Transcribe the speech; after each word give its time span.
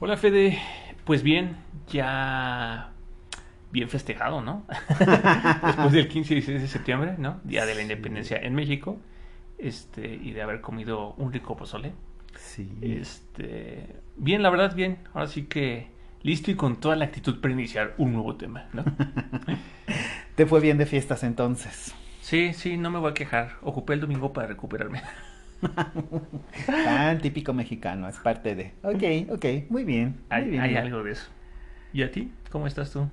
Hola 0.00 0.16
Fede, 0.16 0.58
pues 1.04 1.22
bien, 1.22 1.56
ya 1.88 2.90
bien 3.70 3.88
festejado, 3.88 4.40
¿no? 4.42 4.66
Después 5.66 5.92
del 5.92 6.08
15 6.08 6.32
y 6.32 6.36
16 6.36 6.62
de 6.62 6.68
septiembre, 6.68 7.14
¿no? 7.16 7.40
Día 7.44 7.64
de 7.64 7.76
la 7.76 7.82
Independencia 7.82 8.36
en 8.36 8.56
México, 8.56 8.98
este, 9.56 10.14
y 10.14 10.32
de 10.32 10.42
haber 10.42 10.60
comido 10.60 11.14
un 11.14 11.32
rico 11.32 11.56
pozole. 11.56 11.92
Sí. 12.36 12.68
Este, 12.82 14.00
bien, 14.16 14.42
la 14.42 14.50
verdad, 14.50 14.74
bien. 14.74 14.98
Ahora 15.14 15.28
sí 15.28 15.44
que 15.44 15.86
listo 16.22 16.50
y 16.50 16.56
con 16.56 16.80
toda 16.80 16.96
la 16.96 17.04
actitud 17.04 17.40
para 17.40 17.54
iniciar 17.54 17.94
un 17.96 18.14
nuevo 18.14 18.34
tema, 18.34 18.66
¿no? 18.72 18.84
¿Te 20.34 20.44
fue 20.44 20.60
bien 20.60 20.76
de 20.76 20.86
fiestas 20.86 21.22
entonces? 21.22 21.94
Sí, 22.20 22.52
sí, 22.52 22.76
no 22.78 22.90
me 22.90 22.98
voy 22.98 23.12
a 23.12 23.14
quejar. 23.14 23.58
Ocupé 23.62 23.94
el 23.94 24.00
domingo 24.00 24.32
para 24.32 24.48
recuperarme. 24.48 25.02
Tan 26.82 27.20
típico 27.20 27.52
mexicano, 27.52 28.08
es 28.08 28.18
parte 28.18 28.54
de. 28.54 28.72
Ok, 28.82 29.32
ok, 29.32 29.70
muy 29.70 29.84
bien. 29.84 30.16
muy 30.34 30.44
Hay, 30.44 30.44
bien, 30.50 30.62
hay 30.62 30.70
Iván. 30.70 30.84
algo 30.86 31.02
de 31.02 31.12
eso. 31.12 31.30
¿Y 31.92 32.02
a 32.02 32.10
ti? 32.10 32.32
¿Cómo 32.50 32.66
estás 32.66 32.90
tú? 32.92 33.08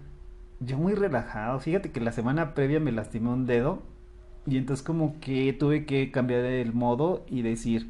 Yo 0.59 0.77
muy 0.77 0.93
relajado. 0.93 1.59
Fíjate 1.59 1.91
que 1.91 1.99
la 2.01 2.11
semana 2.11 2.53
previa 2.53 2.79
me 2.79 2.91
lastimé 2.91 3.29
un 3.29 3.45
dedo 3.45 3.83
y 4.45 4.57
entonces 4.57 4.83
como 4.85 5.19
que 5.19 5.53
tuve 5.53 5.85
que 5.85 6.11
cambiar 6.11 6.41
el 6.45 6.73
modo 6.73 7.25
y 7.27 7.41
decir, 7.41 7.87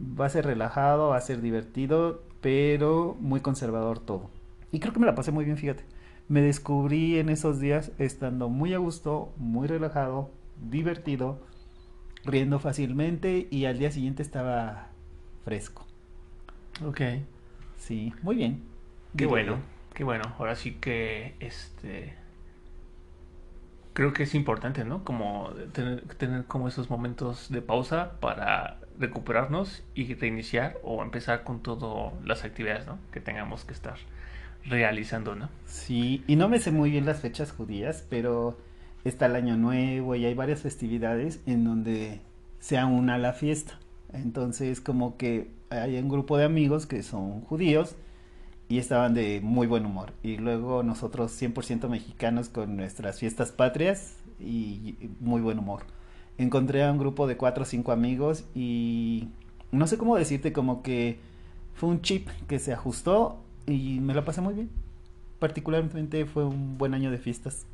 va 0.00 0.26
a 0.26 0.30
ser 0.30 0.46
relajado, 0.46 1.10
va 1.10 1.16
a 1.16 1.20
ser 1.20 1.40
divertido, 1.40 2.22
pero 2.40 3.16
muy 3.20 3.40
conservador 3.40 3.98
todo. 4.00 4.30
Y 4.72 4.80
creo 4.80 4.92
que 4.92 5.00
me 5.00 5.06
la 5.06 5.14
pasé 5.14 5.32
muy 5.32 5.44
bien, 5.44 5.56
fíjate. 5.56 5.84
Me 6.28 6.40
descubrí 6.42 7.18
en 7.18 7.28
esos 7.28 7.60
días 7.60 7.92
estando 7.98 8.48
muy 8.48 8.74
a 8.74 8.78
gusto, 8.78 9.32
muy 9.36 9.68
relajado, 9.68 10.30
divertido, 10.70 11.40
riendo 12.26 12.58
fácilmente 12.58 13.48
y 13.50 13.64
al 13.66 13.78
día 13.78 13.90
siguiente 13.90 14.22
estaba 14.22 14.88
fresco. 15.44 15.86
Ok. 16.84 17.00
Sí, 17.76 18.12
muy 18.22 18.36
bien. 18.36 18.62
Qué 19.16 19.26
diría 19.26 19.28
bueno, 19.28 19.52
yo. 19.52 19.58
qué 19.94 20.04
bueno. 20.04 20.24
Ahora 20.38 20.56
sí 20.56 20.74
que 20.74 21.36
este 21.40 22.14
creo 23.92 24.12
que 24.12 24.24
es 24.24 24.34
importante, 24.34 24.84
¿no? 24.84 25.04
Como 25.04 25.50
tener, 25.72 26.02
tener 26.16 26.44
como 26.44 26.68
esos 26.68 26.90
momentos 26.90 27.50
de 27.50 27.62
pausa 27.62 28.20
para 28.20 28.78
recuperarnos 28.98 29.84
y 29.94 30.14
reiniciar 30.14 30.78
o 30.82 31.02
empezar 31.02 31.44
con 31.44 31.62
todas 31.62 32.12
las 32.24 32.44
actividades, 32.44 32.86
¿no? 32.86 32.98
Que 33.10 33.20
tengamos 33.20 33.64
que 33.64 33.72
estar 33.72 33.96
realizando, 34.64 35.34
¿no? 35.34 35.48
Sí, 35.64 36.24
y 36.26 36.36
no 36.36 36.48
me 36.48 36.58
sé 36.58 36.72
muy 36.72 36.90
bien 36.90 37.06
las 37.06 37.20
fechas 37.20 37.52
judías, 37.52 38.06
pero 38.10 38.58
está 39.08 39.26
el 39.26 39.36
Año 39.36 39.56
Nuevo 39.56 40.14
y 40.14 40.24
hay 40.24 40.34
varias 40.34 40.60
festividades 40.60 41.40
en 41.46 41.64
donde 41.64 42.20
se 42.58 42.78
aúna 42.78 43.18
la 43.18 43.32
fiesta. 43.32 43.78
Entonces, 44.12 44.80
como 44.80 45.16
que 45.16 45.50
hay 45.70 45.98
un 45.98 46.08
grupo 46.08 46.36
de 46.36 46.44
amigos 46.44 46.86
que 46.86 47.02
son 47.02 47.40
judíos 47.42 47.96
y 48.68 48.78
estaban 48.78 49.14
de 49.14 49.40
muy 49.40 49.66
buen 49.66 49.86
humor. 49.86 50.12
Y 50.22 50.36
luego 50.36 50.82
nosotros 50.82 51.40
100% 51.40 51.88
mexicanos 51.88 52.48
con 52.48 52.76
nuestras 52.76 53.18
fiestas 53.18 53.52
patrias 53.52 54.16
y 54.40 54.96
muy 55.20 55.40
buen 55.40 55.58
humor. 55.58 55.82
Encontré 56.38 56.84
a 56.84 56.92
un 56.92 56.98
grupo 56.98 57.26
de 57.26 57.36
cuatro 57.36 57.62
o 57.62 57.66
cinco 57.66 57.92
amigos 57.92 58.44
y 58.54 59.28
no 59.72 59.86
sé 59.86 59.96
cómo 59.98 60.16
decirte, 60.16 60.52
como 60.52 60.82
que 60.82 61.18
fue 61.74 61.88
un 61.88 62.02
chip 62.02 62.28
que 62.46 62.58
se 62.58 62.72
ajustó 62.72 63.38
y 63.66 64.00
me 64.00 64.14
la 64.14 64.24
pasé 64.24 64.40
muy 64.40 64.54
bien. 64.54 64.70
Particularmente 65.38 66.24
fue 66.26 66.44
un 66.44 66.78
buen 66.78 66.94
año 66.94 67.10
de 67.10 67.18
fiestas. 67.18 67.66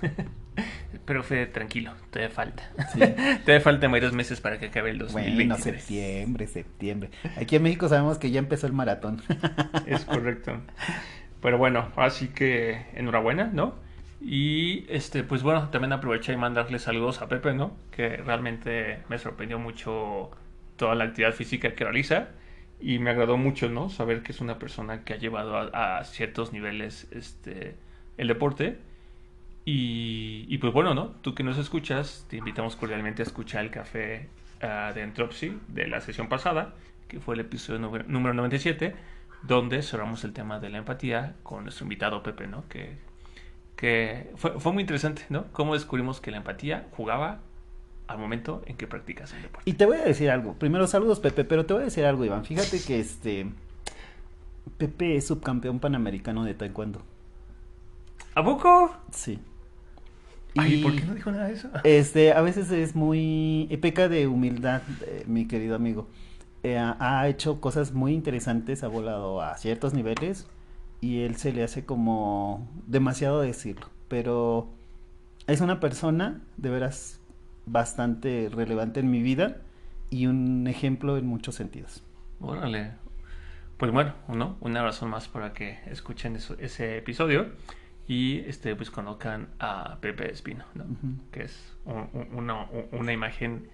Pero 1.04 1.22
Fede, 1.22 1.46
tranquilo, 1.46 1.94
todavía 2.10 2.34
falta. 2.34 2.70
Sí. 2.92 3.14
todavía 3.44 3.60
faltan 3.60 3.92
varios 3.92 4.12
meses 4.12 4.40
para 4.40 4.58
que 4.58 4.66
acabe 4.66 4.90
el 4.90 4.98
Bueno, 5.08 5.34
2023. 5.34 5.82
septiembre, 5.84 6.46
septiembre. 6.46 7.10
Aquí 7.36 7.56
en 7.56 7.62
México 7.62 7.88
sabemos 7.88 8.18
que 8.18 8.30
ya 8.30 8.38
empezó 8.38 8.66
el 8.66 8.72
maratón. 8.72 9.22
Es 9.86 10.04
correcto. 10.04 10.60
Pero 11.40 11.58
bueno, 11.58 11.90
así 11.96 12.28
que 12.28 12.86
enhorabuena, 12.94 13.50
¿no? 13.52 13.74
Y 14.20 14.84
este, 14.90 15.24
pues 15.24 15.42
bueno, 15.42 15.70
también 15.70 15.92
aproveché 15.92 16.32
y 16.34 16.36
mandarle 16.36 16.78
saludos 16.78 17.22
a 17.22 17.28
Pepe, 17.28 17.54
¿no? 17.54 17.76
Que 17.90 18.18
realmente 18.18 19.02
me 19.08 19.18
sorprendió 19.18 19.58
mucho 19.58 20.30
toda 20.76 20.94
la 20.94 21.04
actividad 21.04 21.32
física 21.32 21.74
que 21.74 21.84
realiza. 21.84 22.28
Y 22.78 22.98
me 22.98 23.10
agradó 23.10 23.36
mucho, 23.38 23.68
¿no? 23.70 23.88
Saber 23.90 24.22
que 24.22 24.32
es 24.32 24.40
una 24.40 24.58
persona 24.58 25.04
que 25.04 25.14
ha 25.14 25.16
llevado 25.16 25.56
a, 25.56 25.98
a 25.98 26.04
ciertos 26.04 26.52
niveles 26.52 27.08
este, 27.12 27.76
el 28.18 28.28
deporte. 28.28 28.78
Y, 29.72 30.46
y 30.48 30.58
pues 30.58 30.72
bueno, 30.72 30.94
¿no? 30.94 31.10
Tú 31.22 31.32
que 31.32 31.44
nos 31.44 31.56
escuchas, 31.56 32.26
te 32.28 32.36
invitamos 32.38 32.74
cordialmente 32.74 33.22
a 33.22 33.24
escuchar 33.24 33.64
el 33.64 33.70
café 33.70 34.28
de 34.60 35.00
Entropsy 35.00 35.56
de 35.68 35.86
la 35.86 36.00
sesión 36.00 36.28
pasada, 36.28 36.74
que 37.06 37.20
fue 37.20 37.36
el 37.36 37.42
episodio 37.42 37.78
número, 37.78 38.04
número 38.08 38.34
97, 38.34 38.96
donde 39.44 39.80
cerramos 39.82 40.24
el 40.24 40.32
tema 40.32 40.58
de 40.58 40.70
la 40.70 40.78
empatía 40.78 41.36
con 41.44 41.62
nuestro 41.62 41.84
invitado 41.84 42.20
Pepe, 42.24 42.48
¿no? 42.48 42.66
Que, 42.68 42.98
que 43.76 44.32
fue, 44.34 44.58
fue 44.58 44.72
muy 44.72 44.80
interesante, 44.80 45.22
¿no? 45.28 45.44
Cómo 45.52 45.74
descubrimos 45.74 46.20
que 46.20 46.32
la 46.32 46.38
empatía 46.38 46.88
jugaba 46.90 47.38
al 48.08 48.18
momento 48.18 48.62
en 48.66 48.76
que 48.76 48.88
practicas 48.88 49.32
el 49.34 49.42
deporte. 49.42 49.70
Y 49.70 49.74
te 49.74 49.86
voy 49.86 49.98
a 49.98 50.02
decir 50.02 50.30
algo. 50.30 50.54
Primero 50.54 50.88
saludos, 50.88 51.20
Pepe, 51.20 51.44
pero 51.44 51.64
te 51.64 51.74
voy 51.74 51.82
a 51.82 51.84
decir 51.84 52.04
algo, 52.04 52.24
Iván. 52.24 52.44
Fíjate 52.44 52.82
que 52.82 52.98
este 52.98 53.46
Pepe 54.78 55.14
es 55.14 55.28
subcampeón 55.28 55.78
panamericano 55.78 56.42
de 56.42 56.54
taekwondo. 56.54 57.02
¿A 58.34 58.44
poco? 58.44 58.96
Sí. 59.12 59.38
Ay, 60.56 60.74
Y- 60.74 60.82
¿por 60.82 60.96
qué 60.96 61.04
no 61.04 61.14
dijo 61.14 61.30
nada 61.30 61.46
de 61.46 61.54
eso? 61.54 61.70
Este, 61.84 62.32
a 62.32 62.40
veces 62.40 62.70
es 62.70 62.94
muy 62.94 63.68
peca 63.80 64.08
de 64.08 64.26
humildad, 64.26 64.82
eh, 65.06 65.24
mi 65.26 65.46
querido 65.46 65.74
amigo. 65.76 66.08
Eh, 66.62 66.76
ha 66.76 66.96
ha 67.20 67.28
hecho 67.28 67.60
cosas 67.60 67.92
muy 67.92 68.12
interesantes, 68.12 68.82
ha 68.84 68.88
volado 68.88 69.40
a 69.40 69.56
ciertos 69.56 69.94
niveles 69.94 70.46
y 71.00 71.20
él 71.22 71.36
se 71.36 71.52
le 71.52 71.62
hace 71.62 71.84
como 71.86 72.68
demasiado 72.86 73.40
decirlo, 73.40 73.86
pero 74.08 74.68
es 75.46 75.60
una 75.62 75.80
persona 75.80 76.40
de 76.58 76.68
veras 76.68 77.18
bastante 77.64 78.50
relevante 78.52 79.00
en 79.00 79.10
mi 79.10 79.22
vida 79.22 79.58
y 80.10 80.26
un 80.26 80.66
ejemplo 80.66 81.16
en 81.16 81.26
muchos 81.26 81.54
sentidos. 81.54 82.02
Órale. 82.40 82.92
Pues 83.78 83.90
bueno, 83.92 84.12
¿no? 84.28 84.56
Una 84.60 84.82
razón 84.82 85.08
más 85.08 85.28
para 85.28 85.54
que 85.54 85.78
escuchen 85.86 86.36
eso- 86.36 86.56
ese 86.58 86.98
episodio 86.98 87.46
y 88.10 88.40
este 88.48 88.74
pues 88.74 88.90
conozcan 88.90 89.50
a 89.60 89.98
Pepe 90.00 90.32
Espino. 90.32 90.64
Que 91.30 91.44
es 91.44 91.76
un- 91.84 92.08
un- 92.12 92.28
una, 92.34 92.66
una 92.90 93.12
imagen 93.12 93.68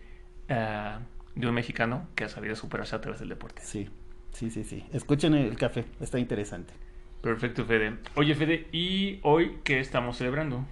ah, 0.51 0.99
de 1.35 1.47
un 1.49 1.55
mexicano 1.55 2.07
que 2.15 2.25
ha 2.25 2.29
sabido 2.29 2.55
superarse 2.55 2.95
a 2.95 3.01
través 3.01 3.19
del 3.21 3.31
deporte. 3.31 3.63
Sí, 3.65 3.89
sí, 4.33 4.51
sí, 4.51 4.63
sí. 4.63 4.85
Escuchen 4.93 5.33
el 5.33 5.57
café, 5.57 5.87
está 6.01 6.19
interesante. 6.19 6.75
Perfecto, 7.23 7.65
Fede. 7.65 7.95
Oye, 8.15 8.35
Fede, 8.35 8.67
¿y 8.73 9.21
hoy 9.23 9.59
qué 9.65 9.81
estamos 9.81 10.19
celebrando? 10.19 10.65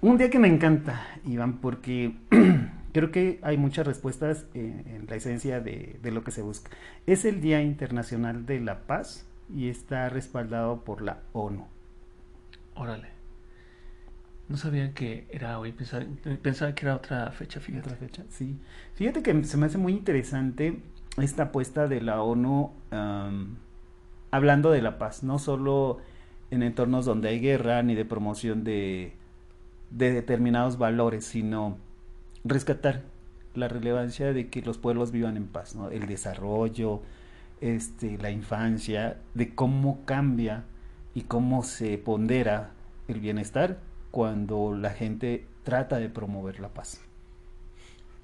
Un 0.00 0.16
día 0.16 0.30
que 0.30 0.38
me 0.38 0.46
encanta, 0.46 1.04
Iván, 1.24 1.58
porque 1.58 2.12
creo 2.92 3.10
que 3.10 3.40
hay 3.42 3.56
muchas 3.56 3.84
respuestas 3.84 4.46
en, 4.54 4.84
en 4.86 5.06
la 5.08 5.16
esencia 5.16 5.60
de, 5.60 5.98
de 6.00 6.10
lo 6.12 6.22
que 6.22 6.30
se 6.30 6.42
busca. 6.42 6.70
Es 7.06 7.24
el 7.24 7.40
Día 7.40 7.62
Internacional 7.62 8.46
de 8.46 8.60
la 8.60 8.82
Paz 8.86 9.26
y 9.52 9.68
está 9.68 10.08
respaldado 10.08 10.84
por 10.84 11.02
la 11.02 11.18
ONU. 11.32 11.66
Órale. 12.78 13.08
No 14.48 14.56
sabía 14.56 14.94
que 14.94 15.26
era 15.30 15.58
hoy, 15.58 15.72
pensaba, 15.72 16.74
que 16.74 16.86
era 16.86 16.96
otra 16.96 17.30
fecha, 17.32 17.60
fíjate. 17.60 17.90
¿Otra 17.90 17.96
fecha? 17.96 18.24
Sí. 18.30 18.56
Fíjate 18.94 19.22
que 19.22 19.44
se 19.44 19.56
me 19.58 19.66
hace 19.66 19.76
muy 19.76 19.92
interesante 19.92 20.80
esta 21.18 21.44
apuesta 21.44 21.86
de 21.88 22.00
la 22.00 22.22
ONU 22.22 22.72
hablando 24.30 24.70
de 24.70 24.80
la 24.80 24.98
paz, 24.98 25.22
no 25.22 25.38
solo 25.38 25.98
en 26.50 26.62
entornos 26.62 27.04
donde 27.04 27.28
hay 27.28 27.40
guerra 27.40 27.82
ni 27.82 27.94
de 27.94 28.04
promoción 28.04 28.64
de, 28.64 29.12
de 29.90 30.12
determinados 30.12 30.78
valores, 30.78 31.24
sino 31.26 31.76
rescatar 32.44 33.02
la 33.54 33.68
relevancia 33.68 34.32
de 34.32 34.48
que 34.48 34.62
los 34.62 34.78
pueblos 34.78 35.10
vivan 35.10 35.36
en 35.36 35.46
paz. 35.46 35.76
El 35.90 36.06
desarrollo, 36.06 37.02
este, 37.60 38.16
la 38.18 38.30
infancia, 38.30 39.18
de 39.34 39.54
cómo 39.54 40.04
cambia 40.06 40.64
y 41.14 41.22
cómo 41.22 41.62
se 41.62 41.98
pondera 41.98 42.70
el 43.08 43.20
bienestar 43.20 43.78
cuando 44.10 44.74
la 44.74 44.90
gente 44.90 45.46
trata 45.64 45.98
de 45.98 46.08
promover 46.08 46.60
la 46.60 46.68
paz. 46.68 47.02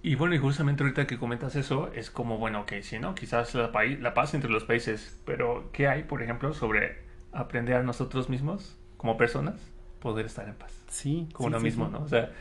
Y 0.02 0.16
bueno, 0.16 0.34
y 0.34 0.38
justamente 0.38 0.82
ahorita 0.82 1.06
que 1.06 1.18
comentas 1.18 1.56
eso, 1.56 1.90
es 1.94 2.10
como, 2.10 2.36
bueno, 2.36 2.66
que 2.66 2.82
sí, 2.82 2.98
¿no? 2.98 3.14
Quizás 3.14 3.54
la, 3.54 3.70
la 4.00 4.14
paz 4.14 4.34
entre 4.34 4.50
los 4.50 4.64
países, 4.64 5.18
pero 5.24 5.70
¿qué 5.72 5.88
hay, 5.88 6.02
por 6.02 6.22
ejemplo, 6.22 6.52
sobre 6.52 6.98
aprender 7.32 7.76
a 7.76 7.82
nosotros 7.82 8.28
mismos, 8.28 8.78
como 8.98 9.16
personas, 9.16 9.72
poder 10.00 10.26
estar 10.26 10.46
en 10.46 10.56
paz? 10.56 10.84
Sí. 10.88 11.28
Como 11.32 11.48
sí, 11.48 11.52
lo 11.54 11.58
sí, 11.60 11.64
mismo, 11.64 11.86
sí. 11.86 11.92
¿no? 11.92 12.00
O 12.02 12.08
sea, 12.08 12.32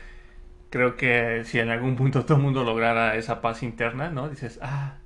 creo 0.68 0.96
que 0.96 1.44
si 1.44 1.58
en 1.58 1.70
algún 1.70 1.96
punto 1.96 2.24
todo 2.26 2.36
el 2.36 2.42
mundo 2.42 2.64
lograra 2.64 3.16
esa 3.16 3.40
paz 3.40 3.62
interna, 3.62 4.10
¿no? 4.10 4.28
Dices, 4.28 4.58
ah, 4.60 4.98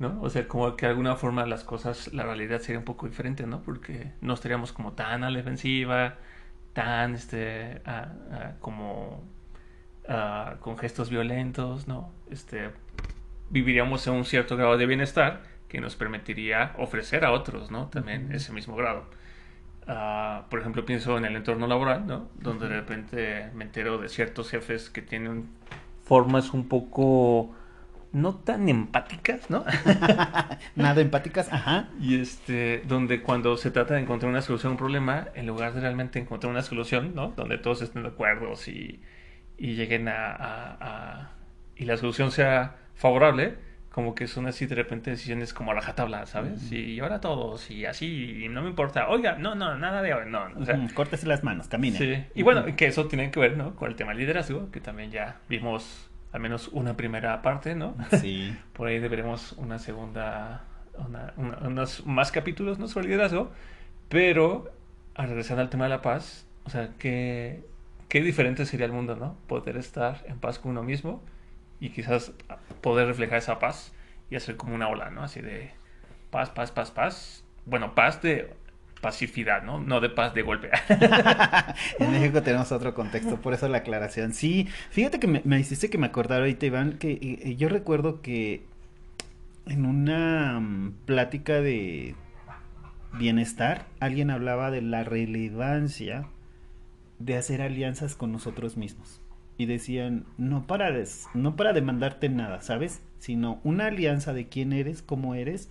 ¿no? 0.00 0.18
O 0.22 0.30
sea, 0.30 0.48
como 0.48 0.76
que 0.76 0.86
de 0.86 0.90
alguna 0.90 1.14
forma 1.14 1.46
las 1.46 1.62
cosas, 1.62 2.12
la 2.14 2.24
realidad 2.24 2.60
sería 2.60 2.78
un 2.78 2.84
poco 2.84 3.06
diferente, 3.06 3.46
¿no? 3.46 3.62
Porque 3.62 4.12
no 4.22 4.34
estaríamos 4.34 4.72
como 4.72 4.92
tan 4.92 5.22
a 5.24 5.30
la 5.30 5.36
defensiva, 5.36 6.16
tan, 6.72 7.14
este, 7.14 7.82
ah, 7.84 8.08
ah, 8.32 8.52
como 8.60 9.22
ah, 10.08 10.56
con 10.60 10.78
gestos 10.78 11.10
violentos, 11.10 11.86
¿no? 11.86 12.10
Este, 12.30 12.70
viviríamos 13.50 14.06
en 14.06 14.14
un 14.14 14.24
cierto 14.24 14.56
grado 14.56 14.78
de 14.78 14.86
bienestar 14.86 15.42
que 15.68 15.80
nos 15.80 15.96
permitiría 15.96 16.74
ofrecer 16.78 17.24
a 17.26 17.32
otros, 17.32 17.70
¿no? 17.70 17.88
También 17.88 18.32
ese 18.32 18.52
mismo 18.54 18.76
grado. 18.76 19.04
Ah, 19.86 20.46
por 20.48 20.60
ejemplo, 20.60 20.86
pienso 20.86 21.18
en 21.18 21.26
el 21.26 21.36
entorno 21.36 21.66
laboral, 21.66 22.06
¿no? 22.06 22.30
Donde 22.36 22.68
de 22.68 22.76
repente 22.76 23.50
me 23.54 23.64
entero 23.64 23.98
de 23.98 24.08
ciertos 24.08 24.48
jefes 24.50 24.88
que 24.88 25.02
tienen 25.02 25.50
formas 26.04 26.54
un 26.54 26.68
poco 26.68 27.54
no 28.12 28.34
tan 28.34 28.68
empáticas, 28.68 29.50
¿no? 29.50 29.64
Nada 30.76 31.00
empáticas, 31.00 31.52
ajá. 31.52 31.88
Y 32.00 32.20
este, 32.20 32.82
donde 32.86 33.22
cuando 33.22 33.56
se 33.56 33.70
trata 33.70 33.94
de 33.94 34.00
encontrar 34.00 34.30
una 34.30 34.42
solución 34.42 34.70
a 34.70 34.72
un 34.72 34.78
problema, 34.78 35.28
en 35.34 35.46
lugar 35.46 35.72
de 35.74 35.80
realmente 35.80 36.18
encontrar 36.18 36.50
una 36.50 36.62
solución, 36.62 37.14
¿no? 37.14 37.28
Donde 37.36 37.58
todos 37.58 37.82
estén 37.82 38.02
de 38.02 38.08
acuerdo 38.08 38.52
y, 38.66 39.00
y 39.58 39.74
lleguen 39.74 40.08
a, 40.08 40.26
a- 40.32 40.76
a- 40.80 41.30
y 41.76 41.84
la 41.84 41.96
solución 41.96 42.30
sea 42.30 42.76
favorable, 42.94 43.56
como 43.90 44.14
que 44.14 44.26
son 44.26 44.46
así 44.46 44.66
de 44.66 44.74
repente 44.74 45.10
decisiones 45.10 45.54
como 45.54 45.70
a 45.72 45.74
rajatabla, 45.74 46.26
¿sabes? 46.26 46.64
Ujú. 46.66 46.74
Y 46.74 47.00
ahora 47.00 47.20
todos, 47.20 47.70
y 47.70 47.86
así, 47.86 48.44
y 48.44 48.48
no 48.48 48.62
me 48.62 48.68
importa, 48.70 49.08
oiga, 49.08 49.36
no, 49.36 49.54
no, 49.54 49.76
nada 49.78 50.02
de 50.02 50.14
hoy, 50.14 50.24
no, 50.28 50.44
o 50.56 50.64
sea, 50.64 50.78
Córtese 50.94 51.26
las 51.26 51.42
manos, 51.42 51.68
camine. 51.68 51.96
Sí, 51.98 52.24
y 52.34 52.42
bueno, 52.42 52.64
que 52.76 52.86
eso 52.86 53.06
tiene 53.06 53.30
que 53.30 53.40
ver, 53.40 53.56
¿no? 53.56 53.74
Con 53.76 53.88
el 53.88 53.96
tema 53.96 54.10
del 54.10 54.18
liderazgo, 54.20 54.70
que 54.70 54.80
también 54.80 55.10
ya 55.10 55.38
vimos 55.48 56.09
al 56.32 56.40
menos 56.40 56.68
una 56.68 56.96
primera 56.96 57.42
parte, 57.42 57.74
¿no? 57.74 57.94
Sí. 58.20 58.56
Por 58.72 58.88
ahí 58.88 58.98
deberemos 58.98 59.52
una 59.52 59.78
segunda, 59.78 60.64
una- 60.98 61.32
una- 61.36 61.58
unos 61.66 62.06
más 62.06 62.30
capítulos, 62.32 62.78
¿no? 62.78 62.88
Sobre 62.88 63.08
liderazgo, 63.08 63.50
pero 64.08 64.70
a 65.14 65.26
regresar 65.26 65.58
al 65.58 65.70
tema 65.70 65.84
de 65.84 65.90
la 65.90 66.02
paz, 66.02 66.46
o 66.64 66.70
sea, 66.70 66.90
qué, 66.98 67.64
qué 68.08 68.20
diferente 68.22 68.64
sería 68.66 68.86
el 68.86 68.92
mundo, 68.92 69.16
¿no? 69.16 69.36
Poder 69.48 69.76
estar 69.76 70.22
en 70.26 70.38
paz 70.38 70.58
con 70.58 70.72
uno 70.72 70.82
mismo 70.82 71.22
y 71.80 71.90
quizás 71.90 72.32
poder 72.80 73.06
reflejar 73.06 73.38
esa 73.38 73.58
paz 73.58 73.92
y 74.30 74.36
hacer 74.36 74.56
como 74.56 74.74
una 74.74 74.88
ola, 74.88 75.10
¿no? 75.10 75.22
Así 75.22 75.40
de 75.40 75.70
paz, 76.30 76.50
paz, 76.50 76.70
paz, 76.70 76.90
paz. 76.90 77.44
Bueno, 77.66 77.94
paz 77.94 78.22
de 78.22 78.54
pacificidad, 79.00 79.62
¿no? 79.62 79.80
No 79.80 80.00
de 80.00 80.10
paz 80.10 80.34
de 80.34 80.42
golpe. 80.42 80.70
En 81.98 82.10
México 82.12 82.42
tenemos 82.42 82.72
otro 82.72 82.94
contexto, 82.94 83.40
por 83.40 83.54
eso 83.54 83.68
la 83.68 83.78
aclaración. 83.78 84.32
Sí, 84.32 84.68
fíjate 84.90 85.18
que 85.20 85.26
me, 85.26 85.42
me 85.44 85.58
hiciste 85.60 85.90
que 85.90 85.98
me 85.98 86.06
acordara 86.06 86.42
ahorita, 86.42 86.66
Iván, 86.66 86.98
que 86.98 87.56
yo 87.58 87.68
recuerdo 87.68 88.20
que 88.22 88.64
en 89.66 89.86
una 89.86 90.58
mm, 90.60 90.92
plática 91.06 91.60
de 91.60 92.14
bienestar, 93.12 93.86
alguien 94.00 94.30
hablaba 94.30 94.70
de 94.70 94.82
la 94.82 95.04
relevancia 95.04 96.26
de 97.18 97.36
hacer 97.36 97.62
alianzas 97.62 98.14
con 98.16 98.32
nosotros 98.32 98.76
mismos. 98.76 99.20
Y 99.58 99.66
decían, 99.66 100.24
no 100.38 100.66
para, 100.66 100.90
des- 100.90 101.26
no 101.34 101.56
para 101.56 101.72
demandarte 101.72 102.28
nada, 102.28 102.62
¿sabes? 102.62 103.02
Sino 103.18 103.60
una 103.64 103.86
alianza 103.86 104.32
de 104.32 104.48
quién 104.48 104.72
eres, 104.72 105.02
cómo 105.02 105.34
eres, 105.34 105.70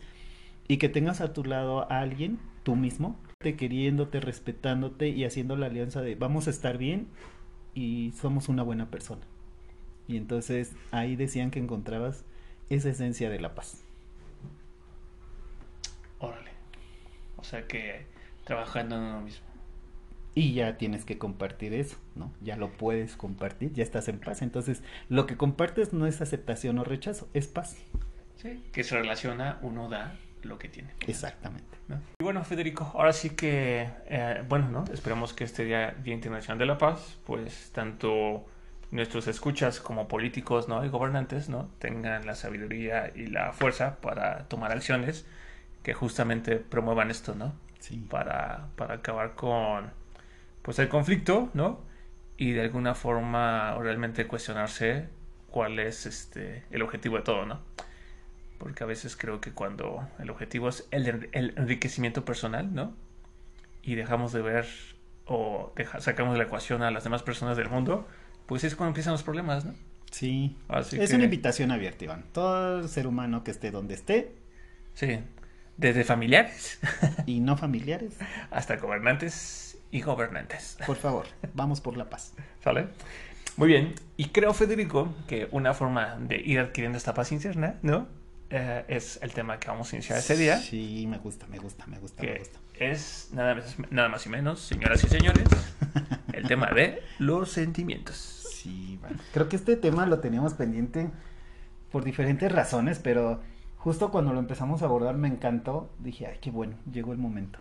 y 0.68 0.78
que 0.78 0.90
tengas 0.90 1.22
a 1.22 1.34
tu 1.34 1.44
lado 1.44 1.92
a 1.92 2.00
alguien, 2.00 2.40
tú 2.70 2.76
mismo, 2.76 3.20
te 3.40 3.56
queriéndote, 3.56 4.20
respetándote 4.20 5.10
y 5.10 5.26
haciendo 5.26 5.56
la 5.56 5.66
alianza 5.66 6.04
de 6.04 6.14
vamos 6.14 6.46
a 6.46 6.52
estar 6.52 6.78
bien 6.78 7.08
y 7.74 8.12
somos 8.12 8.48
una 8.48 8.62
buena 8.62 8.92
persona. 8.92 9.24
Y 10.08 10.18
entonces 10.18 10.76
ahí 10.92 11.16
decían 11.16 11.50
que 11.50 11.58
encontrabas 11.58 12.26
esa 12.70 12.92
esencia 12.92 13.32
de 13.32 13.40
la 13.40 13.56
paz. 13.56 13.84
Órale. 16.20 16.52
O 17.38 17.44
sea 17.44 17.66
que 17.66 18.06
trabajando 18.44 18.98
en 18.98 19.02
uno 19.02 19.22
mismo. 19.22 19.48
Y 20.36 20.54
ya 20.54 20.78
tienes 20.78 21.04
que 21.04 21.18
compartir 21.18 21.74
eso, 21.74 21.98
¿no? 22.14 22.32
Ya 22.44 22.56
lo 22.56 22.72
puedes 22.74 23.16
compartir, 23.16 23.74
ya 23.74 23.82
estás 23.82 24.10
en 24.10 24.20
paz. 24.20 24.44
Entonces, 24.44 24.84
lo 25.10 25.26
que 25.26 25.38
compartes 25.38 25.92
no 25.92 26.06
es 26.06 26.22
aceptación 26.22 26.78
o 26.78 26.84
rechazo, 26.84 27.30
es 27.34 27.48
paz. 27.48 27.78
Sí. 28.36 28.64
Que 28.72 28.84
se 28.84 28.96
relaciona, 28.96 29.58
uno 29.64 29.90
da 29.90 30.20
lo 30.44 30.58
que 30.58 30.70
tiene. 30.70 30.94
Exactamente. 31.08 31.78
¿no? 31.88 32.02
Y 32.20 32.24
bueno, 32.24 32.44
Federico, 32.44 32.92
ahora 32.94 33.14
sí 33.14 33.32
que, 33.32 33.90
eh, 34.08 34.44
bueno, 34.48 34.70
¿no? 34.70 34.84
Esperemos 34.94 35.34
que 35.34 35.44
este 35.44 35.66
día, 35.66 35.96
Día 36.04 36.14
Internacional 36.14 36.58
de 36.60 36.66
la 36.66 36.78
Paz, 36.78 37.18
pues 37.26 37.72
tanto 37.74 38.46
nuestros 38.92 39.28
escuchas 39.28 39.80
como 39.80 40.08
políticos, 40.08 40.68
¿no? 40.68 40.84
Y 40.84 40.90
gobernantes, 40.90 41.50
¿no? 41.50 41.70
Tengan 41.80 42.26
la 42.26 42.36
sabiduría 42.36 43.12
y 43.16 43.28
la 43.28 43.54
fuerza 43.54 43.98
para 44.02 44.48
tomar 44.48 44.72
acciones 44.72 45.26
que 45.84 45.94
justamente 45.94 46.58
promuevan 46.58 47.12
esto, 47.12 47.36
¿no? 47.36 47.54
Sí. 47.80 47.98
Para, 48.10 48.68
para 48.76 48.96
acabar 48.96 49.36
con, 49.36 49.92
pues, 50.62 50.80
el 50.80 50.90
conflicto, 50.90 51.50
¿no? 51.54 51.82
Y 52.38 52.52
de 52.52 52.62
alguna 52.62 52.96
forma 52.96 53.76
realmente 53.80 54.28
cuestionarse 54.28 55.10
cuál 55.50 55.80
es 55.80 56.06
este, 56.06 56.64
el 56.72 56.82
objetivo 56.82 57.18
de 57.18 57.24
todo, 57.24 57.46
¿no? 57.46 57.62
Porque 58.60 58.84
a 58.84 58.88
veces 58.88 59.16
creo 59.18 59.42
que 59.42 59.52
cuando 59.52 60.08
el 60.20 60.30
objetivo 60.30 60.70
es 60.70 60.88
el, 60.92 61.30
el 61.32 61.54
enriquecimiento 61.58 62.24
personal, 62.26 62.74
¿no? 62.76 62.94
Y 63.82 63.96
dejamos 63.96 64.32
de 64.34 64.42
ver 64.44 64.68
o 65.26 65.72
deja- 65.76 66.00
sacamos 66.02 66.34
de 66.34 66.40
la 66.40 66.44
ecuación 66.46 66.84
a 66.84 66.92
las 66.92 67.04
demás 67.04 67.24
personas 67.24 67.58
del 67.58 67.70
mundo, 67.70 68.08
pues 68.46 68.64
es 68.64 68.76
cuando 68.76 68.90
empiezan 68.90 69.14
los 69.14 69.24
problemas, 69.24 69.66
¿no? 69.66 69.74
Sí. 70.12 70.56
Así 70.68 71.00
es 71.00 71.10
que- 71.10 71.16
una 71.16 71.24
invitación 71.26 71.72
abierta, 71.72 72.04
Iván. 72.04 72.26
Todo 72.34 72.88
ser 72.88 73.08
humano 73.08 73.44
que 73.44 73.52
esté 73.52 73.72
donde 73.72 73.94
esté 73.96 74.36
Sí, 74.94 75.20
desde 75.78 76.04
familiares 76.04 76.80
y 77.26 77.40
no 77.40 77.56
familiares, 77.56 78.18
hasta 78.52 78.76
gobernantes 78.76 79.78
y 79.92 80.02
gobernantes. 80.02 80.78
por 80.86 80.98
favor, 80.98 81.28
vamos 81.54 81.80
por 81.80 81.96
la 81.96 82.10
paz. 82.10 82.34
¿Sale? 82.64 82.88
Muy 83.56 83.68
bien. 83.70 83.94
Y 84.18 84.26
creo, 84.30 84.54
Federico, 84.54 85.14
que 85.28 85.48
una 85.52 85.74
forma 85.74 86.18
de 86.20 86.38
ir 86.38 86.60
adquiriendo 86.60 86.98
esta 86.98 87.14
paz 87.14 87.32
interna, 87.32 87.76
¿no? 87.82 88.08
Eh, 88.50 88.86
es 88.88 89.20
el 89.22 89.32
tema 89.34 89.60
que 89.60 89.68
vamos 89.68 89.92
a 89.94 89.96
iniciar 89.96 90.18
ese 90.18 90.36
día. 90.36 90.58
Sí, 90.58 91.06
me 91.08 91.18
gusta, 91.20 91.46
me 91.48 91.60
gusta, 91.60 91.86
me 91.88 92.00
gusta, 92.00 92.24
me 92.24 92.34
que 92.34 92.40
gusta. 92.40 92.60
es 92.74 93.30
nada 93.32 93.56
más, 93.56 93.78
nada 93.92 94.10
más 94.10 94.26
y 94.26 94.30
menos, 94.30 94.60
señoras 94.62 95.04
y 95.04 95.08
señores, 95.08 95.48
el 96.34 96.48
tema 96.48 96.68
de 96.72 97.04
los 97.20 97.52
sentimientos. 97.52 98.16
Sí, 98.16 98.98
bueno. 99.02 99.18
Creo 99.34 99.48
que 99.50 99.56
este 99.56 99.76
tema 99.76 100.06
lo 100.08 100.20
teníamos 100.20 100.56
pendiente 100.56 101.10
por 101.92 102.04
diferentes 102.04 102.52
razones, 102.52 103.00
pero 103.00 103.42
justo 103.78 104.12
cuando 104.12 104.34
lo 104.34 104.40
empezamos 104.40 104.82
a 104.82 104.86
abordar 104.86 105.16
me 105.16 105.28
encantó. 105.28 105.92
Dije, 106.00 106.28
ay, 106.28 106.40
qué 106.42 106.50
bueno, 106.52 106.76
llegó 106.92 107.12
el 107.14 107.20
momento. 107.20 107.60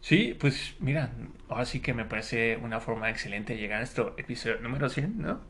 Sí, 0.00 0.36
pues 0.38 0.74
mira, 0.80 1.10
ahora 1.48 1.64
sí 1.64 1.80
que 1.80 1.94
me 1.94 2.04
parece 2.04 2.56
una 2.56 2.80
forma 2.80 3.08
excelente 3.10 3.56
llegar 3.56 3.76
a 3.76 3.80
nuestro 3.80 4.14
episodio 4.18 4.60
número 4.60 4.88
100, 4.88 5.18
¿no? 5.18 5.40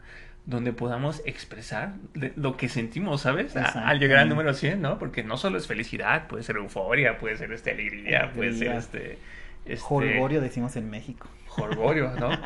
Donde 0.45 0.73
podamos 0.73 1.23
expresar 1.25 1.95
lo 2.37 2.57
que 2.57 2.69
sentimos, 2.69 3.21
¿sabes? 3.21 3.57
A- 3.57 3.89
al 3.89 4.01
llegar 4.01 4.19
al 4.19 4.29
número 4.29 4.55
100, 4.55 4.83
¿no? 4.83 4.99
Porque 4.99 5.23
no 5.23 5.37
solo 5.37 5.57
es 5.59 5.67
felicidad, 5.69 6.27
puede 6.27 6.43
ser 6.43 6.57
euforia, 6.57 7.19
puede 7.19 7.37
ser 7.37 7.53
este, 7.53 7.71
alegría, 7.71 8.33
puede 8.35 8.53
ser 8.55 8.73
este... 8.73 9.19
este 9.65 9.77
Jolgorio 9.85 10.41
decimos 10.41 10.75
en 10.77 10.91
México. 10.91 11.29
Jolgorio, 11.47 12.13
¿no? 12.19 12.31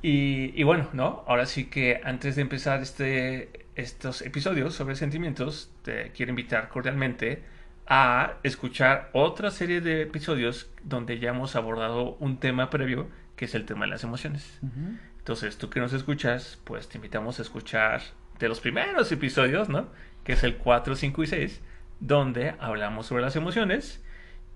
Y, 0.00 0.52
y 0.54 0.62
bueno, 0.62 0.88
¿no? 0.92 1.24
Ahora 1.26 1.44
sí 1.44 1.64
que 1.64 2.00
antes 2.04 2.36
de 2.36 2.42
empezar 2.42 2.80
este, 2.80 3.66
estos 3.74 4.22
episodios 4.22 4.72
sobre 4.72 4.94
sentimientos, 4.94 5.72
te 5.82 6.12
quiero 6.12 6.30
invitar 6.30 6.68
cordialmente 6.68 7.42
a 7.88 8.34
escuchar 8.44 9.10
otra 9.12 9.50
serie 9.50 9.80
de 9.80 10.02
episodios 10.02 10.70
donde 10.84 11.18
ya 11.18 11.30
hemos 11.30 11.56
abordado 11.56 12.14
un 12.20 12.38
tema 12.38 12.70
previo, 12.70 13.08
que 13.34 13.46
es 13.46 13.56
el 13.56 13.64
tema 13.64 13.86
de 13.86 13.90
las 13.90 14.04
emociones. 14.04 14.60
Ujú. 14.62 14.98
Entonces, 15.28 15.58
tú 15.58 15.68
que 15.68 15.78
nos 15.78 15.92
escuchas, 15.92 16.58
pues 16.64 16.88
te 16.88 16.96
invitamos 16.96 17.38
a 17.38 17.42
escuchar 17.42 18.00
de 18.38 18.48
los 18.48 18.60
primeros 18.60 19.12
episodios, 19.12 19.68
¿no? 19.68 19.86
Que 20.24 20.32
es 20.32 20.42
el 20.42 20.56
4, 20.56 20.96
5 20.96 21.22
y 21.22 21.26
6, 21.26 21.60
donde 22.00 22.54
hablamos 22.58 23.04
sobre 23.04 23.20
las 23.20 23.36
emociones. 23.36 24.02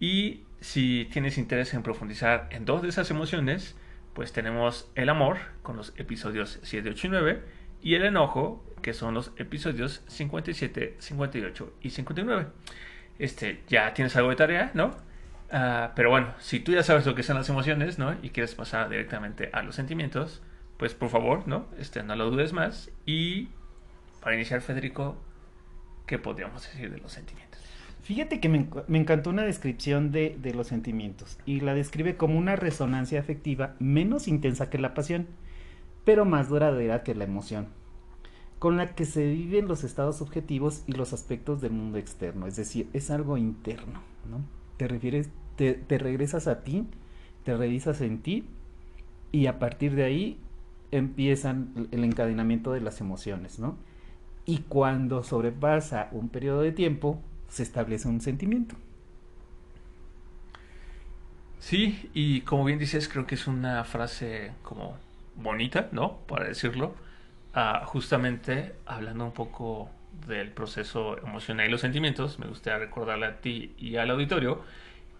Y 0.00 0.44
si 0.60 1.06
tienes 1.12 1.36
interés 1.36 1.74
en 1.74 1.82
profundizar 1.82 2.48
en 2.52 2.64
dos 2.64 2.80
de 2.80 2.88
esas 2.88 3.10
emociones, 3.10 3.76
pues 4.14 4.32
tenemos 4.32 4.90
el 4.94 5.10
amor 5.10 5.40
con 5.62 5.76
los 5.76 5.92
episodios 5.98 6.58
7, 6.62 6.88
8 6.88 7.06
y 7.06 7.10
9 7.10 7.42
y 7.82 7.94
el 7.96 8.06
enojo, 8.06 8.64
que 8.80 8.94
son 8.94 9.12
los 9.12 9.32
episodios 9.36 10.02
57, 10.06 10.96
58 10.98 11.74
y 11.82 11.90
59. 11.90 12.46
Este, 13.18 13.62
ya 13.68 13.92
tienes 13.92 14.16
algo 14.16 14.30
de 14.30 14.36
tarea, 14.36 14.70
¿no? 14.72 14.96
Ah, 15.50 15.92
pero 15.94 16.08
bueno, 16.08 16.32
si 16.38 16.60
tú 16.60 16.72
ya 16.72 16.82
sabes 16.82 17.04
lo 17.04 17.14
que 17.14 17.22
son 17.22 17.36
las 17.36 17.50
emociones, 17.50 17.98
¿no? 17.98 18.16
Y 18.22 18.30
quieres 18.30 18.54
pasar 18.54 18.88
directamente 18.88 19.50
a 19.52 19.62
los 19.62 19.74
sentimientos, 19.74 20.40
pues 20.82 20.94
por 20.94 21.10
favor, 21.10 21.46
¿no? 21.46 21.66
Este, 21.78 22.02
no 22.02 22.16
lo 22.16 22.28
dudes 22.28 22.52
más 22.52 22.90
y 23.06 23.50
para 24.20 24.34
iniciar, 24.34 24.62
Federico, 24.62 25.14
¿qué 26.06 26.18
podríamos 26.18 26.60
decir 26.64 26.90
de 26.90 26.98
los 26.98 27.12
sentimientos? 27.12 27.60
Fíjate 28.02 28.40
que 28.40 28.48
me, 28.48 28.68
me 28.88 28.98
encantó 28.98 29.30
una 29.30 29.44
descripción 29.44 30.10
de, 30.10 30.36
de, 30.42 30.52
los 30.54 30.66
sentimientos 30.66 31.38
y 31.46 31.60
la 31.60 31.74
describe 31.74 32.16
como 32.16 32.36
una 32.36 32.56
resonancia 32.56 33.20
afectiva 33.20 33.76
menos 33.78 34.26
intensa 34.26 34.70
que 34.70 34.78
la 34.78 34.92
pasión, 34.92 35.28
pero 36.04 36.24
más 36.24 36.48
duradera 36.48 37.04
que 37.04 37.14
la 37.14 37.22
emoción, 37.22 37.68
con 38.58 38.76
la 38.76 38.96
que 38.96 39.04
se 39.04 39.24
viven 39.24 39.68
los 39.68 39.84
estados 39.84 40.16
subjetivos 40.16 40.82
y 40.88 40.94
los 40.94 41.12
aspectos 41.12 41.60
del 41.60 41.74
mundo 41.74 41.98
externo, 41.98 42.48
es 42.48 42.56
decir, 42.56 42.88
es 42.92 43.08
algo 43.12 43.38
interno, 43.38 44.02
¿no? 44.28 44.40
Te 44.78 44.88
refieres, 44.88 45.30
te, 45.54 45.74
te 45.74 45.98
regresas 45.98 46.48
a 46.48 46.64
ti, 46.64 46.88
te 47.44 47.56
revisas 47.56 48.00
en 48.00 48.20
ti 48.20 48.48
y 49.30 49.46
a 49.46 49.60
partir 49.60 49.94
de 49.94 50.02
ahí 50.02 50.40
empiezan 50.92 51.88
el 51.90 52.04
encadenamiento 52.04 52.72
de 52.72 52.80
las 52.80 53.00
emociones, 53.00 53.58
¿no? 53.58 53.76
Y 54.44 54.58
cuando 54.58 55.22
sobrepasa 55.24 56.08
un 56.12 56.28
periodo 56.28 56.62
de 56.62 56.72
tiempo, 56.72 57.20
se 57.48 57.62
establece 57.62 58.08
un 58.08 58.20
sentimiento. 58.20 58.76
Sí, 61.58 62.10
y 62.12 62.40
como 62.42 62.64
bien 62.64 62.78
dices, 62.78 63.08
creo 63.08 63.26
que 63.26 63.36
es 63.36 63.46
una 63.46 63.84
frase 63.84 64.52
como 64.62 64.96
bonita, 65.36 65.88
¿no? 65.92 66.18
Para 66.26 66.46
decirlo, 66.46 66.94
uh, 67.54 67.84
justamente 67.86 68.74
hablando 68.84 69.24
un 69.24 69.32
poco 69.32 69.88
del 70.26 70.50
proceso 70.50 71.18
emocional 71.18 71.68
y 71.68 71.70
los 71.70 71.80
sentimientos, 71.80 72.38
me 72.38 72.46
gustaría 72.46 72.78
recordarle 72.78 73.26
a 73.26 73.40
ti 73.40 73.74
y 73.78 73.96
al 73.96 74.10
auditorio 74.10 74.60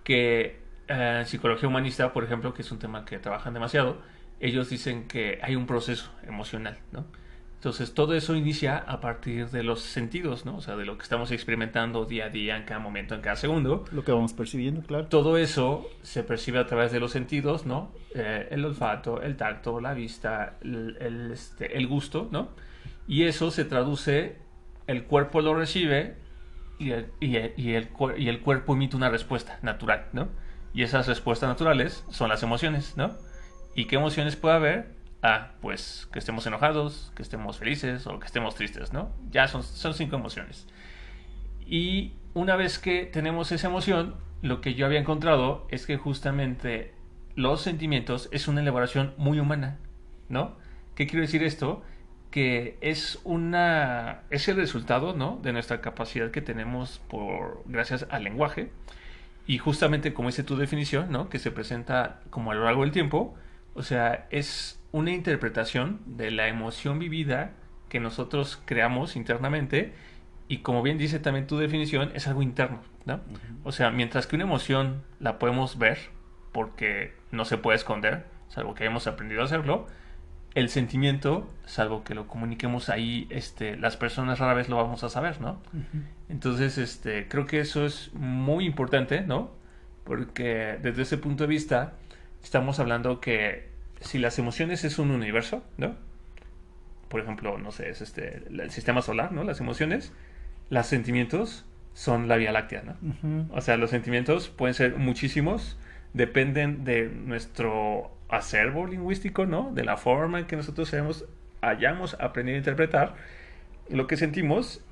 que 0.05 0.61
en 0.89 1.23
uh, 1.23 1.27
psicología 1.27 1.69
humanista, 1.69 2.13
por 2.13 2.25
ejemplo, 2.25 2.53
que 2.53 2.63
es 2.63 2.73
un 2.73 2.79
tema 2.79 3.05
que 3.05 3.19
trabajan 3.19 3.55
demasiado, 3.55 4.03
ellos 4.43 4.69
dicen 4.69 5.07
que 5.07 5.39
hay 5.41 5.55
un 5.57 5.67
proceso 5.67 6.11
emocional, 6.27 6.79
¿no? 6.91 7.07
Entonces, 7.55 7.95
todo 7.95 8.15
eso 8.15 8.35
inicia 8.35 8.77
a 8.77 9.01
partir 9.01 9.49
de 9.51 9.63
los 9.63 9.83
sentidos, 9.83 10.45
¿no? 10.45 10.57
O 10.57 10.61
sea, 10.61 10.75
de 10.75 10.85
lo 10.85 10.97
que 10.97 11.05
estamos 11.05 11.31
experimentando 11.31 12.05
día 12.07 12.25
a 12.25 12.29
día, 12.29 12.57
en 12.57 12.65
cada 12.65 12.81
momento, 12.81 13.15
en 13.15 13.21
cada 13.21 13.37
segundo. 13.37 13.85
Lo 13.93 14.03
que 14.03 14.11
vamos 14.11 14.33
percibiendo, 14.33 14.83
claro. 14.83 15.07
Todo 15.07 15.39
eso 15.39 15.89
se 16.03 16.25
percibe 16.25 16.59
a 16.59 16.67
través 16.67 16.91
de 16.91 16.99
los 16.99 17.13
sentidos, 17.13 17.65
¿no? 17.65 17.93
Eh, 18.17 18.49
el 18.51 18.65
olfato, 18.65 19.23
el 19.23 19.37
tacto, 19.37 19.81
la 19.81 19.95
vista, 19.95 20.57
el, 20.63 20.97
el, 20.99 21.31
este, 21.31 21.79
el, 21.79 21.87
gusto, 21.87 22.29
¿no? 22.33 22.49
Y 23.07 23.27
eso 23.27 23.53
se 23.53 23.65
traduce, 23.65 24.39
el 24.89 25.05
cuerpo 25.05 25.41
lo 25.41 25.55
recibe 25.55 26.17
y 26.81 26.91
el, 26.91 27.13
y, 27.21 27.37
y, 27.37 27.75
el, 27.75 27.91
y 28.19 28.29
el 28.29 28.41
cuerpo 28.41 28.75
emite 28.75 28.97
una 28.97 29.09
respuesta 29.09 29.61
natural, 29.63 30.07
¿no? 30.13 30.31
Y 30.75 30.83
esas 30.83 31.07
respuestas 31.07 31.49
naturales 31.49 32.05
son 32.11 32.29
las 32.29 32.43
emociones, 32.43 32.97
¿no? 32.97 33.17
¿Y 33.75 33.87
qué 33.87 33.97
emociones 33.97 34.37
puede 34.37 34.55
haber? 34.55 34.87
Ah, 35.23 35.53
pues 35.61 36.09
que 36.13 36.19
estemos 36.19 36.47
enojados, 36.47 37.13
que 37.15 37.23
estemos 37.23 37.59
felices 37.59 38.07
o 38.07 38.19
que 38.19 38.27
estemos 38.27 38.55
tristes, 38.55 38.93
¿no? 38.93 39.11
Ya 39.31 39.49
son, 39.49 39.63
son 39.63 39.95
cinco 39.95 40.17
emociones. 40.17 40.67
Y 41.67 42.13
una 42.35 42.57
vez 42.57 42.79
que 42.79 43.05
tenemos 43.05 43.53
esa 43.53 43.69
emoción, 43.69 44.17
lo 44.43 44.61
que 44.61 44.75
yo 44.75 44.85
había 44.87 44.99
encontrado 44.99 45.67
es 45.71 45.87
que 45.87 45.97
justamente 45.97 46.93
los 47.37 47.63
sentimientos 47.63 48.29
es 48.33 48.49
una 48.49 48.61
elaboración 48.61 49.15
muy 49.17 49.39
humana, 49.39 49.79
¿no? 50.29 50.57
¿Qué 50.95 51.07
quiero 51.07 51.23
decir 51.23 51.43
esto? 51.43 51.83
Que 52.31 52.77
es 52.81 53.21
una 53.25 54.23
es 54.31 54.49
el 54.49 54.57
resultado, 54.57 55.15
¿no? 55.15 55.39
De 55.43 55.53
nuestra 55.53 55.81
capacidad 55.81 56.31
que 56.31 56.43
tenemos 56.43 57.01
por 57.09 57.63
gracias 57.67 58.07
al 58.11 58.25
lenguaje 58.25 58.71
y 59.47 59.59
justamente 59.59 60.13
como 60.13 60.29
dice 60.29 60.45
tu 60.45 60.57
definición, 60.57 61.11
¿no? 61.11 61.29
Que 61.29 61.39
se 61.39 61.51
presenta 61.51 62.21
como 62.31 62.51
a 62.51 62.55
lo 62.55 62.65
largo 62.65 62.83
del 62.83 62.93
tiempo, 62.93 63.35
o 63.75 63.83
sea, 63.83 64.27
es 64.31 64.79
una 64.93 65.11
interpretación 65.11 66.01
de 66.07 66.31
la 66.31 66.49
emoción 66.49 66.99
vivida 66.99 67.53
que 67.89 68.01
nosotros 68.01 68.61
creamos 68.65 69.17
internamente 69.17 69.93
y 70.49 70.59
como 70.59 70.83
bien 70.83 70.99
dice 70.99 71.19
también 71.19 71.47
tu 71.47 71.59
definición, 71.59 72.11
es 72.15 72.27
algo 72.29 72.43
interno, 72.43 72.81
¿no? 73.07 73.15
Uh 73.15 73.19
-huh. 73.19 73.59
O 73.65 73.73
sea, 73.73 73.91
mientras 73.91 74.27
que 74.27 74.37
una 74.37 74.45
emoción 74.45 75.03
la 75.19 75.39
podemos 75.39 75.79
ver 75.79 75.99
porque 76.53 77.15
no 77.31 77.45
se 77.45 77.57
puede 77.57 77.77
esconder, 77.77 78.27
salvo 78.49 78.75
que 78.75 78.85
hayamos 78.85 79.07
aprendido 79.07 79.41
a 79.41 79.45
hacerlo, 79.47 79.87
el 80.55 80.69
sentimiento, 80.69 81.51
salvo 81.65 82.05
que 82.05 82.15
lo 82.15 82.29
comuniquemos 82.29 82.91
ahí, 82.91 83.27
este, 83.31 83.77
las 83.79 83.97
personas 83.97 84.39
rara 84.39 84.53
vez 84.53 84.69
lo 84.69 84.77
vamos 84.77 85.03
a 85.05 85.09
saber, 85.09 85.41
¿no? 85.41 85.53
Uh 85.73 85.79
-huh. 85.79 86.03
Entonces, 86.29 86.77
este, 86.77 87.29
creo 87.29 87.47
que 87.47 87.61
eso 87.61 87.87
es 87.87 88.11
muy 88.13 88.67
importante, 88.67 89.23
¿no? 89.23 89.53
Porque 90.05 90.79
desde 90.83 91.03
ese 91.03 91.17
punto 91.17 91.45
de 91.45 91.49
vista 91.49 91.95
estamos 92.43 92.79
hablando 92.81 93.21
que 93.21 93.69
si 94.01 94.19
las 94.19 94.39
emociones 94.39 94.85
es 94.85 94.99
un 94.99 95.11
universo, 95.11 95.65
¿no? 95.77 95.97
Por 97.09 97.21
ejemplo, 97.21 97.59
no 97.59 97.73
sé, 97.73 97.91
es 97.91 98.01
este 98.01 98.43
el 98.49 98.71
sistema 98.71 99.03
solar, 99.03 99.33
¿no? 99.33 99.45
Las 99.45 99.61
emociones, 99.61 100.13
los 100.71 100.87
sentimientos 100.87 101.65
son 101.95 102.29
la 102.29 102.37
Vía 102.37 102.53
Láctea, 102.53 102.83
¿no? 102.83 102.97
Uh 103.03 103.15
-huh. 103.23 103.47
O 103.53 103.61
sea, 103.61 103.77
los 103.77 103.91
sentimientos 103.91 104.49
pueden 104.49 104.75
ser 104.75 104.97
muchísimos, 104.97 105.79
dependen 106.15 106.85
de 106.85 107.09
nuestro 107.09 108.11
acervo 108.29 108.87
lingüístico, 108.87 109.47
¿no? 109.47 109.71
De 109.75 109.85
la 109.85 109.97
forma 109.97 110.41
en 110.41 110.47
que 110.47 110.57
nosotros 110.57 110.93
hayamos, 110.93 111.27
hayamos 111.61 112.15
aprendido 112.19 112.57
a 112.57 112.59
interpretar 112.59 113.15
lo 113.91 114.07
que 114.07 114.17
sentimos, 114.17 114.83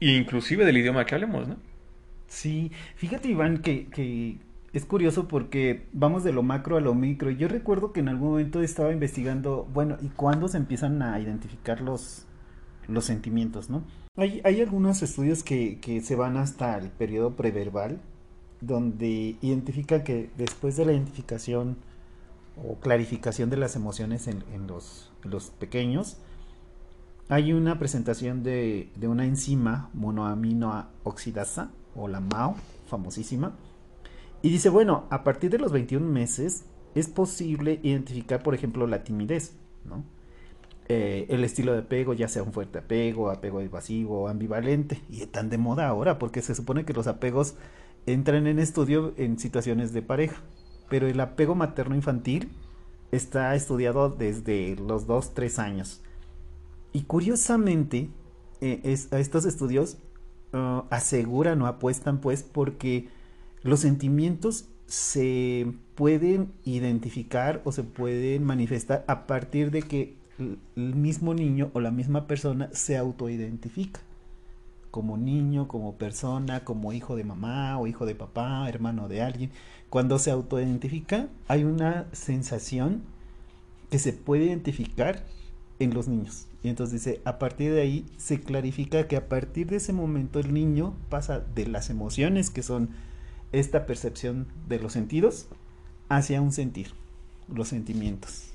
inclusive 0.00 0.64
del 0.64 0.78
idioma 0.78 1.04
que 1.04 1.14
hablemos, 1.14 1.46
¿no? 1.48 1.56
Sí, 2.26 2.70
fíjate 2.96 3.28
Iván 3.28 3.58
que, 3.58 3.88
que 3.88 4.36
es 4.72 4.84
curioso 4.84 5.26
porque 5.26 5.88
vamos 5.92 6.22
de 6.22 6.32
lo 6.32 6.42
macro 6.42 6.76
a 6.76 6.80
lo 6.80 6.94
micro. 6.94 7.30
Yo 7.30 7.48
recuerdo 7.48 7.92
que 7.92 8.00
en 8.00 8.08
algún 8.08 8.30
momento 8.30 8.62
estaba 8.62 8.92
investigando, 8.92 9.68
bueno, 9.72 9.96
¿y 10.00 10.08
cuándo 10.08 10.46
se 10.46 10.58
empiezan 10.58 11.02
a 11.02 11.18
identificar 11.18 11.80
los, 11.80 12.26
los 12.86 13.04
sentimientos, 13.04 13.68
no? 13.68 13.82
Hay, 14.16 14.40
hay 14.44 14.60
algunos 14.60 15.02
estudios 15.02 15.42
que, 15.42 15.78
que 15.80 16.00
se 16.00 16.14
van 16.14 16.36
hasta 16.36 16.78
el 16.78 16.90
periodo 16.90 17.34
preverbal, 17.34 18.00
donde 18.60 19.36
identifica 19.40 20.04
que 20.04 20.30
después 20.36 20.76
de 20.76 20.84
la 20.84 20.92
identificación 20.92 21.78
o 22.62 22.76
clarificación 22.76 23.50
de 23.50 23.56
las 23.56 23.74
emociones 23.74 24.28
en, 24.28 24.44
en, 24.52 24.66
los, 24.66 25.10
los, 25.24 25.50
pequeños, 25.50 26.18
hay 27.28 27.52
una 27.52 27.78
presentación 27.78 28.42
de, 28.42 28.90
de 28.96 29.08
una 29.08 29.24
enzima 29.24 29.90
monoamino 29.94 30.86
oxidasa, 31.02 31.70
o 31.96 32.06
la 32.06 32.20
MAO, 32.20 32.54
famosísima, 32.86 33.56
y 34.42 34.50
dice, 34.50 34.68
bueno, 34.68 35.06
a 35.10 35.22
partir 35.24 35.50
de 35.50 35.58
los 35.58 35.72
21 35.72 36.06
meses 36.06 36.64
es 36.94 37.08
posible 37.08 37.80
identificar, 37.82 38.42
por 38.42 38.54
ejemplo, 38.54 38.86
la 38.86 39.04
timidez, 39.04 39.56
¿no? 39.84 40.04
Eh, 40.88 41.26
el 41.28 41.44
estilo 41.44 41.72
de 41.72 41.80
apego, 41.80 42.14
ya 42.14 42.26
sea 42.26 42.42
un 42.42 42.52
fuerte 42.52 42.78
apego, 42.78 43.30
apego 43.30 43.60
evasivo, 43.60 44.28
ambivalente, 44.28 45.00
y 45.08 45.24
tan 45.26 45.48
de 45.48 45.56
moda 45.56 45.86
ahora, 45.86 46.18
porque 46.18 46.42
se 46.42 46.54
supone 46.54 46.84
que 46.84 46.92
los 46.92 47.06
apegos 47.06 47.54
entran 48.06 48.46
en 48.48 48.58
estudio 48.58 49.14
en 49.16 49.38
situaciones 49.38 49.92
de 49.92 50.02
pareja, 50.02 50.42
pero 50.88 51.06
el 51.06 51.20
apego 51.20 51.54
materno-infantil 51.54 52.50
está 53.12 53.54
estudiado 53.54 54.08
desde 54.08 54.74
los 54.76 55.06
2, 55.06 55.34
3 55.34 55.58
años. 55.60 56.02
Y 56.92 57.02
curiosamente, 57.02 58.10
eh, 58.60 58.80
es, 58.82 59.12
estos 59.12 59.44
estudios 59.44 59.98
uh, 60.52 60.82
aseguran 60.90 61.62
o 61.62 61.66
apuestan 61.66 62.20
pues 62.20 62.42
porque 62.42 63.08
los 63.62 63.80
sentimientos 63.80 64.66
se 64.86 65.72
pueden 65.94 66.52
identificar 66.64 67.62
o 67.64 67.72
se 67.72 67.84
pueden 67.84 68.44
manifestar 68.44 69.04
a 69.06 69.26
partir 69.26 69.70
de 69.70 69.82
que 69.82 70.16
el 70.38 70.94
mismo 70.94 71.34
niño 71.34 71.70
o 71.74 71.80
la 71.80 71.90
misma 71.90 72.26
persona 72.26 72.70
se 72.72 72.96
autoidentifica 72.96 74.00
como 74.90 75.16
niño, 75.16 75.68
como 75.68 75.94
persona, 75.94 76.64
como 76.64 76.92
hijo 76.92 77.16
de 77.16 77.24
mamá 77.24 77.78
o 77.78 77.86
hijo 77.86 78.06
de 78.06 78.14
papá, 78.14 78.68
hermano 78.68 79.08
de 79.08 79.22
alguien. 79.22 79.50
Cuando 79.88 80.18
se 80.18 80.30
autoidentifica 80.30 81.28
hay 81.48 81.64
una 81.64 82.06
sensación 82.12 83.02
que 83.90 83.98
se 83.98 84.12
puede 84.12 84.46
identificar 84.46 85.24
en 85.78 85.94
los 85.94 86.08
niños. 86.08 86.46
Y 86.62 86.68
entonces 86.68 87.04
dice, 87.04 87.22
a 87.24 87.38
partir 87.38 87.72
de 87.72 87.80
ahí 87.80 88.06
se 88.18 88.40
clarifica 88.40 89.08
que 89.08 89.16
a 89.16 89.28
partir 89.28 89.68
de 89.68 89.76
ese 89.76 89.92
momento 89.92 90.38
el 90.38 90.52
niño 90.52 90.94
pasa 91.08 91.40
de 91.40 91.66
las 91.66 91.90
emociones 91.90 92.50
que 92.50 92.62
son 92.62 92.90
esta 93.52 93.86
percepción 93.86 94.46
de 94.68 94.78
los 94.78 94.92
sentidos 94.92 95.48
hacia 96.08 96.40
un 96.40 96.52
sentir, 96.52 96.92
los 97.52 97.68
sentimientos. 97.68 98.50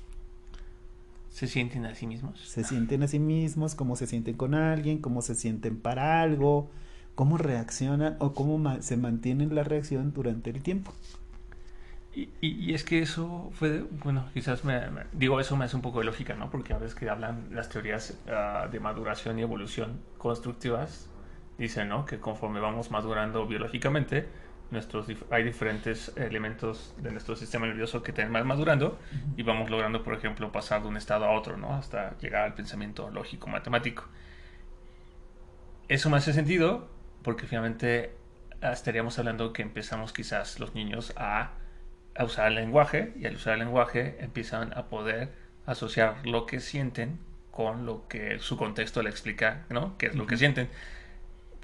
¿Se 1.30 1.48
sienten 1.48 1.86
a 1.86 1.96
sí 1.96 2.08
mismos? 2.08 2.40
Se 2.40 2.64
sienten 2.64 3.04
a 3.04 3.08
sí 3.08 3.20
mismos, 3.20 3.76
cómo 3.76 3.98
se 3.98 4.08
sienten 4.08 4.36
con 4.36 4.54
alguien, 4.56 5.00
cómo 5.00 5.22
se 5.22 5.36
sienten 5.36 5.78
para 5.78 6.22
algo, 6.22 6.70
cómo 7.14 7.38
reaccionan 7.38 8.16
o 8.20 8.34
cómo 8.34 8.58
ma 8.58 8.82
se 8.82 8.96
mantienen 8.96 9.54
la 9.54 9.64
reacción 9.64 10.14
durante 10.14 10.50
el 10.50 10.64
tiempo. 10.64 10.94
Y, 12.14 12.30
y, 12.40 12.72
y, 12.72 12.74
es 12.74 12.86
que 12.86 13.02
eso 13.02 13.50
fue, 13.54 13.82
bueno, 14.04 14.30
quizás 14.34 14.64
me, 14.64 14.90
me, 14.90 15.02
digo, 15.12 15.42
eso 15.42 15.58
me 15.58 15.66
hace 15.66 15.76
un 15.76 15.82
poco 15.82 16.00
de 16.00 16.06
lógica, 16.06 16.34
¿no? 16.36 16.50
Porque 16.50 16.74
a 16.74 16.78
veces 16.78 16.96
que 16.96 17.10
hablan 17.10 17.50
las 17.52 17.68
teorías 17.68 18.18
uh, 18.28 18.72
de 18.72 18.80
maduración 18.80 19.38
y 19.38 19.42
evolución 19.42 20.00
constructivas, 20.18 21.10
dicen, 21.58 21.90
¿no? 21.90 22.06
Que 22.06 22.22
conforme 22.22 22.62
vamos 22.62 22.90
madurando 22.90 23.46
biológicamente, 23.46 24.30
nuestros 24.72 25.08
hay 25.30 25.44
diferentes 25.44 26.12
elementos 26.18 26.94
de 26.98 27.12
nuestro 27.12 27.36
sistema 27.36 27.68
nervioso 27.68 28.02
que 28.04 28.12
tenemos 28.14 28.46
madurando 28.46 28.88
uh 28.88 29.16
-huh. 29.16 29.34
y 29.38 29.44
vamos 29.44 29.70
logrando, 29.70 30.04
por 30.04 30.14
ejemplo, 30.14 30.52
pasar 30.52 30.82
de 30.82 30.88
un 30.88 30.98
estado 30.98 31.26
a 31.26 31.32
otro, 31.32 31.58
¿no? 31.58 31.74
Hasta 31.74 32.18
llegar 32.20 32.44
al 32.44 32.54
pensamiento 32.54 33.10
lógico 33.12 33.48
matemático. 33.48 34.06
eso 35.88 36.10
me 36.10 36.18
hace 36.18 36.34
sentido 36.34 36.90
porque 37.22 37.46
finalmente 37.46 38.16
ah, 38.62 38.72
estaríamos 38.72 39.20
hablando 39.20 39.54
que 39.54 39.62
empezamos 39.62 40.14
quizás 40.14 40.60
los 40.60 40.74
niños 40.74 41.14
a, 41.16 41.52
a 42.16 42.24
usar 42.24 42.48
el 42.48 42.56
lenguaje 42.56 43.14
y 43.18 43.26
al 43.26 43.36
usar 43.36 43.54
el 43.54 43.60
lenguaje 43.60 44.18
empiezan 44.20 44.74
a 44.78 44.86
poder 44.86 45.32
asociar 45.66 46.26
lo 46.26 46.46
que 46.46 46.60
sienten 46.60 47.20
con 47.52 47.86
lo 47.86 48.08
que 48.08 48.40
su 48.40 48.58
contexto 48.58 49.02
le 49.02 49.10
explica, 49.10 49.66
¿no? 49.70 49.98
¿Qué 49.98 50.08
es 50.08 50.16
lo 50.16 50.28
que 50.28 50.38
sienten? 50.38 50.70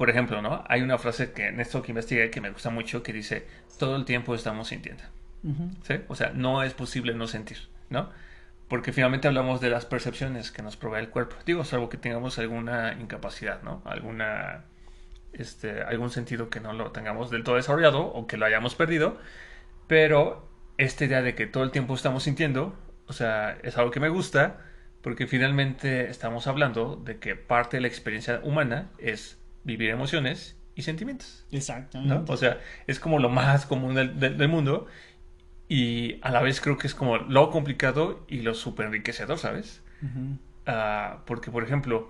Por 0.02 0.10
ejemplo, 0.10 0.42
¿no? 0.42 0.64
Hay 0.68 0.82
una 0.82 0.98
frase 0.98 1.32
que 1.32 1.50
en 1.50 1.60
esto 1.60 1.84
que 1.84 1.92
investigué 1.92 2.32
que 2.32 2.42
me 2.42 2.50
gusta 2.50 2.72
mucho 2.72 3.04
que 3.04 3.14
dice, 3.14 3.46
todo 3.78 3.96
el 3.96 4.04
tiempo 4.04 4.34
estamos 4.34 4.70
sintiendo. 4.70 5.04
¿Sí? 5.84 5.94
O 6.08 6.16
sea, 6.16 6.32
no 6.34 6.64
es 6.64 6.74
posible 6.74 7.14
no 7.14 7.28
sentir, 7.28 7.60
¿no? 7.92 8.10
Porque 8.68 8.94
finalmente 8.94 9.28
hablamos 9.28 9.62
de 9.62 9.70
las 9.70 9.86
percepciones 9.86 10.52
que 10.52 10.64
nos 10.64 10.76
provee 10.76 11.02
el 11.02 11.10
cuerpo. 11.10 11.36
Digo, 11.46 11.64
salvo 11.66 11.88
que 11.88 11.98
tengamos 11.98 12.40
alguna 12.40 12.94
incapacidad, 13.00 13.62
¿no? 13.62 13.84
Alguna, 13.86 14.66
este, 15.34 15.84
algún 15.84 16.10
sentido 16.10 16.50
que 16.50 16.62
no 16.62 16.74
lo 16.74 16.90
tengamos 16.90 17.30
del 17.30 17.44
todo 17.44 17.58
desarrollado 17.58 18.02
o 18.04 18.26
que 18.26 18.38
lo 18.38 18.48
hayamos 18.48 18.74
perdido. 18.74 19.20
Pero 19.86 20.50
esta 20.80 21.06
idea 21.06 21.22
de 21.22 21.36
que 21.36 21.46
todo 21.46 21.64
el 21.64 21.70
tiempo 21.70 21.94
estamos 21.94 22.24
sintiendo, 22.24 22.76
o 23.06 23.14
sea, 23.14 23.56
es 23.62 23.78
algo 23.78 23.92
que 23.92 24.00
me 24.00 24.10
gusta 24.10 24.62
porque 25.04 25.28
finalmente 25.28 26.10
estamos 26.10 26.48
hablando 26.48 26.96
de 26.96 27.20
que 27.20 27.36
parte 27.36 27.78
de 27.78 27.82
la 27.82 27.88
experiencia 27.88 28.40
humana 28.44 28.90
es 28.98 29.41
vivir 29.64 29.90
emociones 29.90 30.58
y 30.76 30.82
sentimientos. 30.84 31.46
Exactamente. 31.52 32.32
O 32.32 32.38
sea, 32.38 32.60
es 32.88 33.00
como 33.00 33.20
lo 33.20 33.30
más 33.30 33.66
común 33.66 33.96
del, 33.96 34.20
del, 34.20 34.48
mundo 34.48 34.88
y 35.68 36.20
a 36.22 36.32
la 36.32 36.42
vez 36.42 36.62
creo 36.62 36.78
que 36.78 36.88
es 36.88 36.96
como 36.96 37.18
lo 37.18 37.50
complicado 37.50 38.26
y 38.28 38.42
lo 38.42 38.54
súper 38.54 38.88
enriquecedor, 38.88 39.38
¿sabes? 39.38 39.82
uh, 40.68 41.20
porque, 41.26 41.52
por 41.52 41.64
ejemplo, 41.64 42.10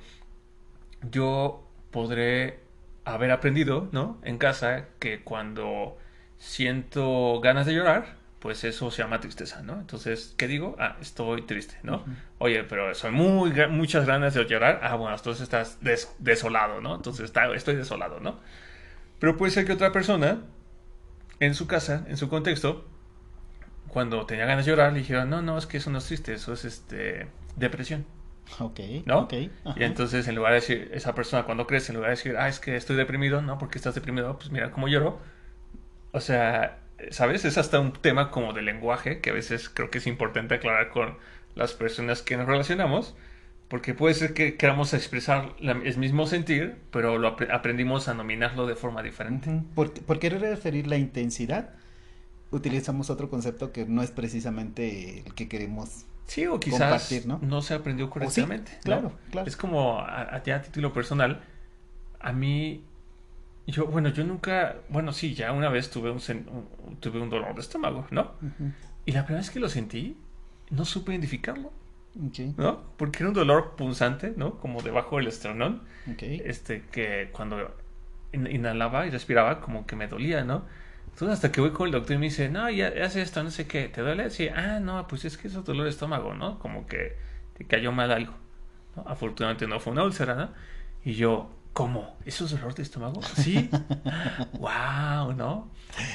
yo 1.11 1.67
podré 1.91 2.59
haber 3.03 3.31
aprendido, 3.31 3.89
¿no? 3.91 4.19
En 4.23 4.37
casa 4.37 4.85
que 4.99 5.23
cuando 5.23 5.97
siento 6.37 7.39
ganas 7.41 7.65
de 7.65 7.73
llorar, 7.73 8.20
pues 8.41 8.63
eso 8.63 8.89
se 8.89 9.03
llama 9.03 9.19
tristeza, 9.19 9.61
¿no? 9.61 9.79
Entonces, 9.79 10.33
¿qué 10.35 10.47
digo? 10.47 10.75
Ah, 10.79 10.97
estoy 10.99 11.43
triste, 11.43 11.75
¿no? 11.83 12.03
Oye, 12.39 12.63
pero 12.63 12.95
soy 12.95 13.11
muy 13.11 13.53
muchas 13.69 14.07
ganas 14.07 14.33
de 14.33 14.43
llorar. 14.45 14.79
Ah, 14.81 14.95
bueno, 14.95 15.15
entonces 15.15 15.43
estás 15.43 15.77
desolado, 16.17 16.81
¿no? 16.81 16.95
Entonces 16.95 17.25
está, 17.25 17.53
estoy 17.53 17.75
desolado, 17.75 18.19
¿no? 18.19 18.39
Pero 19.19 19.37
puede 19.37 19.51
ser 19.51 19.65
que 19.65 19.73
otra 19.73 19.91
persona, 19.91 20.39
en 21.39 21.53
su 21.53 21.67
casa, 21.67 22.03
en 22.07 22.17
su 22.17 22.29
contexto, 22.29 22.83
cuando 23.87 24.25
tenía 24.25 24.47
ganas 24.47 24.65
de 24.65 24.71
llorar, 24.71 24.91
le 24.91 24.99
dijera, 24.99 25.25
no, 25.25 25.43
no, 25.43 25.59
es 25.59 25.67
que 25.67 25.77
eso 25.77 25.91
no 25.91 25.99
es 25.99 26.05
triste, 26.07 26.33
eso 26.33 26.51
es 26.53 26.65
este 26.65 27.27
depresión. 27.57 28.07
Ok. 28.57 28.79
¿No? 29.05 29.19
Ok. 29.19 29.33
Y 29.75 29.83
entonces, 29.83 30.27
en 30.27 30.33
lugar 30.33 30.53
de 30.53 30.61
decir, 30.61 30.89
esa 30.95 31.13
persona 31.13 31.43
cuando 31.43 31.67
crece, 31.67 31.91
en 31.91 31.97
lugar 31.97 32.09
de 32.09 32.15
decir, 32.15 32.35
ah, 32.37 32.49
es 32.49 32.59
que 32.59 32.75
estoy 32.75 32.95
deprimido, 32.95 33.43
¿no? 33.43 33.59
Porque 33.59 33.77
estás 33.77 33.93
deprimido, 33.93 34.35
pues 34.39 34.49
mira 34.49 34.71
cómo 34.71 34.87
lloro. 34.87 35.19
O 36.11 36.19
sea, 36.19 36.80
¿sabes? 37.09 37.45
Es 37.45 37.57
hasta 37.57 37.79
un 37.79 37.93
tema 37.93 38.31
como 38.31 38.53
de 38.53 38.61
lenguaje 38.61 39.19
que 39.19 39.31
a 39.31 39.33
veces 39.33 39.69
creo 39.69 39.89
que 39.89 39.97
es 39.97 40.07
importante 40.07 40.55
aclarar 40.55 40.89
con 40.89 41.17
las 41.55 41.73
personas 41.73 42.21
que 42.21 42.37
nos 42.37 42.45
relacionamos, 42.45 43.15
porque 43.67 43.93
puede 43.93 44.13
ser 44.13 44.33
que 44.33 44.55
queramos 44.55 44.93
expresar 44.93 45.55
el 45.59 45.97
mismo 45.97 46.27
sentir, 46.27 46.77
pero 46.91 47.17
lo 47.17 47.29
ap 47.29 47.41
aprendimos 47.51 48.07
a 48.07 48.13
nominarlo 48.13 48.67
de 48.67 48.75
forma 48.75 49.01
diferente. 49.01 49.61
Por, 49.75 49.93
por, 49.93 50.19
querer 50.19 50.41
referir 50.41 50.87
la 50.87 50.97
intensidad, 50.97 51.71
utilizamos 52.51 53.09
otro 53.09 53.29
concepto 53.29 53.71
que 53.71 53.85
no 53.85 54.03
es 54.03 54.11
precisamente 54.11 55.23
el 55.25 55.33
que 55.33 55.47
queremos 55.47 56.05
Sí, 56.27 56.47
o 56.47 56.61
quizás 56.61 57.25
¿no? 57.25 57.39
¿no? 57.41 57.61
se 57.61 57.73
aprendió 57.73 58.09
correctamente. 58.09 58.71
Sí, 58.71 58.77
claro, 58.83 59.01
¿no? 59.01 59.11
claro. 59.31 59.47
Es 59.47 59.57
como, 59.57 59.99
a, 59.99 60.21
a, 60.21 60.35
a 60.37 60.61
título 60.61 60.93
personal, 60.93 61.41
a 62.21 62.31
mí 62.31 62.85
yo, 63.71 63.87
bueno, 63.87 64.09
yo 64.09 64.23
nunca, 64.23 64.75
bueno, 64.89 65.11
sí, 65.13 65.33
ya 65.33 65.51
una 65.51 65.69
vez 65.69 65.89
tuve 65.89 66.11
un, 66.11 66.19
un 66.87 66.97
tuve 66.97 67.19
un 67.19 67.29
dolor 67.29 67.55
de 67.55 67.61
estómago, 67.61 68.07
¿no? 68.11 68.33
Uh 68.41 68.45
-huh. 68.45 68.73
Y 69.05 69.11
la 69.13 69.25
primera 69.25 69.41
vez 69.41 69.49
que 69.49 69.59
lo 69.59 69.69
sentí, 69.69 70.17
no 70.69 70.85
supe 70.85 71.11
identificarlo. 71.11 71.71
Okay. 72.27 72.53
¿No? 72.57 72.83
Porque 72.97 73.19
era 73.19 73.29
un 73.29 73.33
dolor 73.33 73.75
punzante, 73.75 74.33
¿no? 74.35 74.59
Como 74.59 74.81
debajo 74.81 75.17
del 75.17 75.27
esternón. 75.27 75.83
Okay. 76.13 76.41
Este, 76.45 76.83
que 76.91 77.29
cuando 77.31 77.73
inhalaba 78.33 79.05
y 79.07 79.09
respiraba, 79.09 79.61
como 79.61 79.85
que 79.85 79.95
me 79.95 80.07
dolía, 80.07 80.43
¿no? 80.43 80.65
Entonces, 81.05 81.35
hasta 81.35 81.51
que 81.51 81.61
voy 81.61 81.71
con 81.71 81.87
el 81.87 81.91
doctor 81.91 82.15
y 82.15 82.19
me 82.19 82.25
dice, 82.25 82.49
no, 82.49 82.69
ya 82.69 82.91
hace 83.03 83.21
esto, 83.21 83.43
no 83.43 83.51
sé 83.51 83.67
qué, 83.67 83.89
¿te 83.89 84.01
duele? 84.01 84.29
Sí, 84.29 84.47
ah, 84.49 84.79
no, 84.79 85.07
pues 85.07 85.25
es 85.25 85.37
que 85.37 85.47
es 85.47 85.53
dolor 85.53 85.83
de 85.83 85.89
estómago, 85.89 86.33
¿no? 86.33 86.59
Como 86.59 86.85
que 86.87 87.17
te 87.57 87.65
cayó 87.65 87.91
mal 87.91 88.11
algo. 88.11 88.33
¿no? 88.95 89.03
Afortunadamente 89.07 89.67
no 89.67 89.79
fue 89.79 89.93
una 89.93 90.03
úlcera, 90.03 90.35
¿no? 90.35 90.49
Y 91.03 91.13
yo, 91.13 91.49
¿Cómo? 91.73 92.17
¿Eso 92.25 92.45
es 92.45 92.51
dolor 92.51 92.75
de 92.75 92.83
estómago? 92.83 93.21
Sí. 93.21 93.69
wow, 94.53 95.33
¿no? 95.33 95.71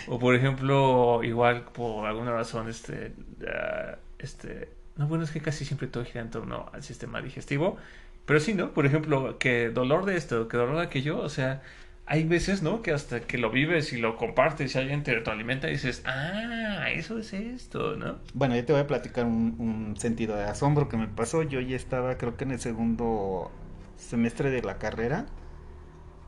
O 0.07 0.19
por 0.19 0.35
ejemplo, 0.35 1.23
igual 1.25 1.65
por 1.73 2.07
alguna 2.07 2.33
razón, 2.33 2.69
este, 2.69 3.15
uh, 3.41 3.97
este, 4.19 4.69
no, 4.97 5.07
bueno, 5.09 5.25
es 5.25 5.31
que 5.31 5.41
casi 5.41 5.65
siempre 5.65 5.89
todo 5.89 6.05
gira 6.05 6.21
en 6.21 6.31
torno 6.31 6.69
al 6.73 6.83
sistema 6.83 7.23
digestivo, 7.23 7.79
pero 8.27 8.39
sí, 8.41 8.53
¿no? 8.53 8.73
Por 8.73 8.85
ejemplo, 8.85 9.39
que 9.39 9.71
dolor 9.71 10.05
de 10.05 10.17
esto, 10.17 10.49
que 10.49 10.59
dolor 10.59 10.77
de 10.77 10.83
aquello, 10.83 11.19
o 11.21 11.29
sea, 11.31 11.63
hay 12.05 12.25
veces, 12.25 12.63
¿no? 12.63 12.83
Que 12.83 12.93
hasta 12.93 13.21
que 13.21 13.39
lo 13.39 13.51
vives 13.51 13.95
y 13.95 13.97
lo 13.99 14.17
compartes 14.17 14.75
y 14.75 14.79
alguien 14.79 15.03
te 15.05 15.15
retroalimenta 15.15 15.69
y 15.69 15.73
dices, 15.73 16.03
ah, 16.05 16.91
eso 16.93 17.19
es 17.19 17.33
esto, 17.33 17.97
¿no? 17.97 18.19
Bueno, 18.35 18.57
yo 18.57 18.65
te 18.65 18.73
voy 18.73 18.83
a 18.83 18.87
platicar 18.87 19.25
un, 19.25 19.57
un 19.59 19.97
sentido 19.97 20.37
de 20.37 20.45
asombro 20.45 20.89
que 20.89 20.99
me 20.99 21.09
pasó. 21.09 21.43
Yo 21.43 21.61
ya 21.61 21.77
estaba, 21.77 22.19
creo 22.19 22.37
que 22.37 22.45
en 22.45 22.53
el 22.53 22.61
segundo 22.61 23.51
semestre 23.97 24.51
de 24.51 24.63
la 24.63 24.79
carrera 24.79 25.27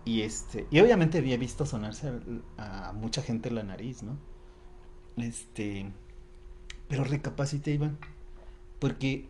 y 0.08 0.22
este, 0.22 0.66
y 0.70 0.80
obviamente 0.80 1.18
había 1.18 1.36
visto 1.36 1.66
sonarse 1.66 2.10
a, 2.56 2.94
mucha 2.94 3.20
gente 3.20 3.50
la 3.50 3.62
nariz, 3.62 4.02
¿no? 4.02 4.16
Este, 5.18 5.84
pero 6.88 7.04
recapacité, 7.04 7.72
Iván, 7.72 7.98
porque 8.78 9.28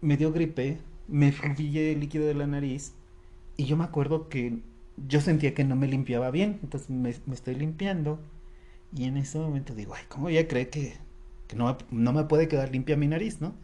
me 0.00 0.16
dio 0.16 0.32
gripe, 0.32 0.80
me 1.06 1.30
fluye 1.30 1.92
el 1.92 2.00
líquido 2.00 2.26
de 2.26 2.34
la 2.34 2.48
nariz, 2.48 2.94
y 3.56 3.66
yo 3.66 3.76
me 3.76 3.84
acuerdo 3.84 4.28
que 4.28 4.58
yo 5.06 5.20
sentía 5.20 5.54
que 5.54 5.62
no 5.62 5.76
me 5.76 5.86
limpiaba 5.86 6.32
bien, 6.32 6.58
entonces 6.64 6.90
me, 6.90 7.10
estoy 7.10 7.54
limpiando, 7.54 8.18
y 8.92 9.04
en 9.04 9.18
ese 9.18 9.38
momento 9.38 9.72
digo, 9.72 9.94
ay, 9.94 10.02
¿cómo 10.08 10.30
ya 10.30 10.48
cree 10.48 10.68
que, 10.68 10.96
que 11.46 11.54
no, 11.54 11.78
no 11.92 12.12
me 12.12 12.24
puede 12.24 12.48
quedar 12.48 12.72
limpia 12.72 12.96
mi 12.96 13.06
nariz, 13.06 13.40
¿no? 13.40 13.54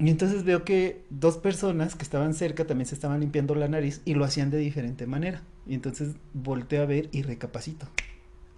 Y 0.00 0.08
entonces 0.08 0.44
veo 0.44 0.64
que 0.64 1.04
dos 1.10 1.36
personas 1.36 1.94
que 1.94 2.04
estaban 2.04 2.32
cerca 2.32 2.66
también 2.66 2.86
se 2.86 2.94
estaban 2.94 3.20
limpiando 3.20 3.54
la 3.54 3.68
nariz 3.68 4.00
y 4.06 4.14
lo 4.14 4.24
hacían 4.24 4.50
de 4.50 4.56
diferente 4.56 5.06
manera. 5.06 5.42
Y 5.66 5.74
entonces 5.74 6.14
volteo 6.32 6.82
a 6.82 6.86
ver 6.86 7.10
y 7.12 7.20
recapacito. 7.20 7.86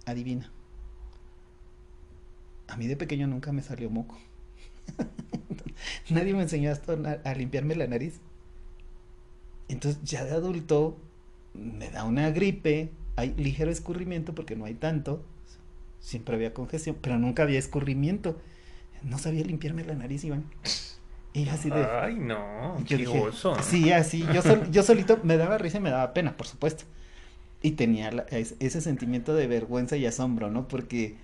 Adivina. 0.05 0.49
A 2.69 2.77
mí 2.77 2.87
de 2.87 2.95
pequeño 2.95 3.27
nunca 3.27 3.51
me 3.51 3.61
salió 3.61 3.89
moco. 3.89 4.17
Nadie 6.09 6.33
me 6.33 6.43
enseñó 6.43 6.71
esto 6.71 6.93
a, 6.93 7.29
a 7.29 7.35
limpiarme 7.35 7.75
la 7.75 7.87
nariz. 7.87 8.21
Entonces 9.67 10.01
ya 10.01 10.23
de 10.23 10.31
adulto 10.31 10.97
me 11.53 11.89
da 11.89 12.05
una 12.05 12.31
gripe, 12.31 12.89
hay 13.17 13.33
ligero 13.33 13.69
escurrimiento 13.69 14.33
porque 14.33 14.55
no 14.55 14.63
hay 14.63 14.75
tanto. 14.75 15.25
Siempre 15.99 16.35
había 16.35 16.53
congestión, 16.53 16.95
pero 17.01 17.19
nunca 17.19 17.43
había 17.43 17.59
escurrimiento. 17.59 18.39
No 19.03 19.17
sabía 19.17 19.43
limpiarme 19.43 19.83
la 19.83 19.95
nariz, 19.95 20.23
Iván. 20.23 20.45
Y 21.33 21.49
así 21.49 21.69
de. 21.69 21.83
Ay, 21.83 22.15
no, 22.15 22.77
yo 22.79 22.85
qué 22.85 22.97
dije, 22.97 23.19
oso. 23.19 23.55
Sí, 23.61 23.91
así. 23.91 24.25
Yo, 24.33 24.41
sol, 24.41 24.69
yo 24.71 24.83
solito 24.83 25.19
me 25.23 25.37
daba 25.37 25.57
risa 25.57 25.79
y 25.79 25.81
me 25.81 25.89
daba 25.89 26.13
pena, 26.13 26.37
por 26.37 26.45
supuesto. 26.45 26.85
Y 27.61 27.71
tenía 27.71 28.11
la, 28.11 28.25
ese 28.29 28.81
sentimiento 28.81 29.33
de 29.33 29.47
vergüenza 29.47 29.97
y 29.97 30.05
asombro, 30.05 30.51
¿no? 30.51 30.67
Porque 30.67 31.15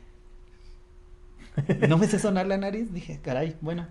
no 1.87 1.97
me 1.97 2.07
sé 2.07 2.17
sonar 2.17 2.47
la 2.47 2.57
nariz. 2.57 2.91
Dije, 2.91 3.19
caray, 3.21 3.55
bueno, 3.61 3.87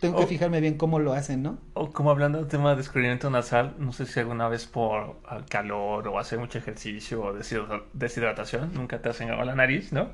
tengo 0.00 0.18
que 0.18 0.24
o, 0.24 0.26
fijarme 0.26 0.60
bien 0.60 0.76
cómo 0.78 0.98
lo 0.98 1.12
hacen, 1.12 1.42
¿no? 1.42 1.58
O 1.74 1.90
como 1.90 2.10
hablando 2.10 2.38
del 2.38 2.48
tema 2.48 2.70
de 2.70 2.76
descubrimiento 2.76 3.28
nasal, 3.28 3.74
no 3.78 3.92
sé 3.92 4.06
si 4.06 4.18
alguna 4.20 4.48
vez 4.48 4.66
por 4.66 5.16
calor 5.48 6.08
o 6.08 6.18
hacer 6.18 6.38
mucho 6.38 6.58
ejercicio 6.58 7.22
o 7.22 7.34
deshidratación, 7.92 8.72
nunca 8.72 9.02
te 9.02 9.10
has 9.10 9.20
a 9.20 9.44
la 9.44 9.54
nariz, 9.54 9.92
¿no? 9.92 10.10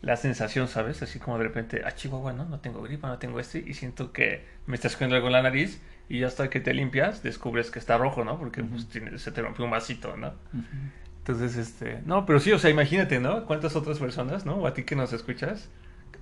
La 0.00 0.16
sensación, 0.16 0.68
¿sabes? 0.68 1.02
Así 1.02 1.18
como 1.18 1.38
de 1.38 1.44
repente, 1.44 1.82
ah, 1.84 1.92
chihuahua, 1.92 2.32
no, 2.32 2.44
no 2.44 2.60
tengo 2.60 2.82
gripa, 2.82 3.08
no 3.08 3.18
tengo 3.18 3.40
este, 3.40 3.64
y 3.66 3.74
siento 3.74 4.12
que 4.12 4.44
me 4.66 4.76
estás 4.76 4.92
cogiendo 4.92 5.16
algo 5.16 5.28
en 5.28 5.32
la 5.32 5.42
nariz, 5.42 5.80
y 6.08 6.20
ya 6.20 6.28
hasta 6.28 6.48
que 6.50 6.60
te 6.60 6.72
limpias, 6.72 7.22
descubres 7.22 7.70
que 7.70 7.78
está 7.78 7.98
rojo, 7.98 8.24
¿no? 8.24 8.38
Porque 8.38 8.62
uh 8.62 8.64
-huh. 8.64 8.70
pues, 8.70 8.88
tiene, 8.88 9.18
se 9.18 9.32
te 9.32 9.42
rompió 9.42 9.64
un 9.64 9.70
vasito, 9.70 10.16
¿no? 10.16 10.28
Uh 10.28 10.58
-huh. 10.58 10.90
Entonces, 11.18 11.56
este, 11.56 12.00
no, 12.06 12.24
pero 12.24 12.40
sí, 12.40 12.52
o 12.52 12.58
sea, 12.58 12.70
imagínate, 12.70 13.20
¿no? 13.20 13.44
¿Cuántas 13.44 13.76
otras 13.76 13.98
personas, 13.98 14.46
¿no? 14.46 14.54
O 14.54 14.66
a 14.66 14.72
ti 14.72 14.84
que 14.84 14.96
nos 14.96 15.12
escuchas, 15.12 15.68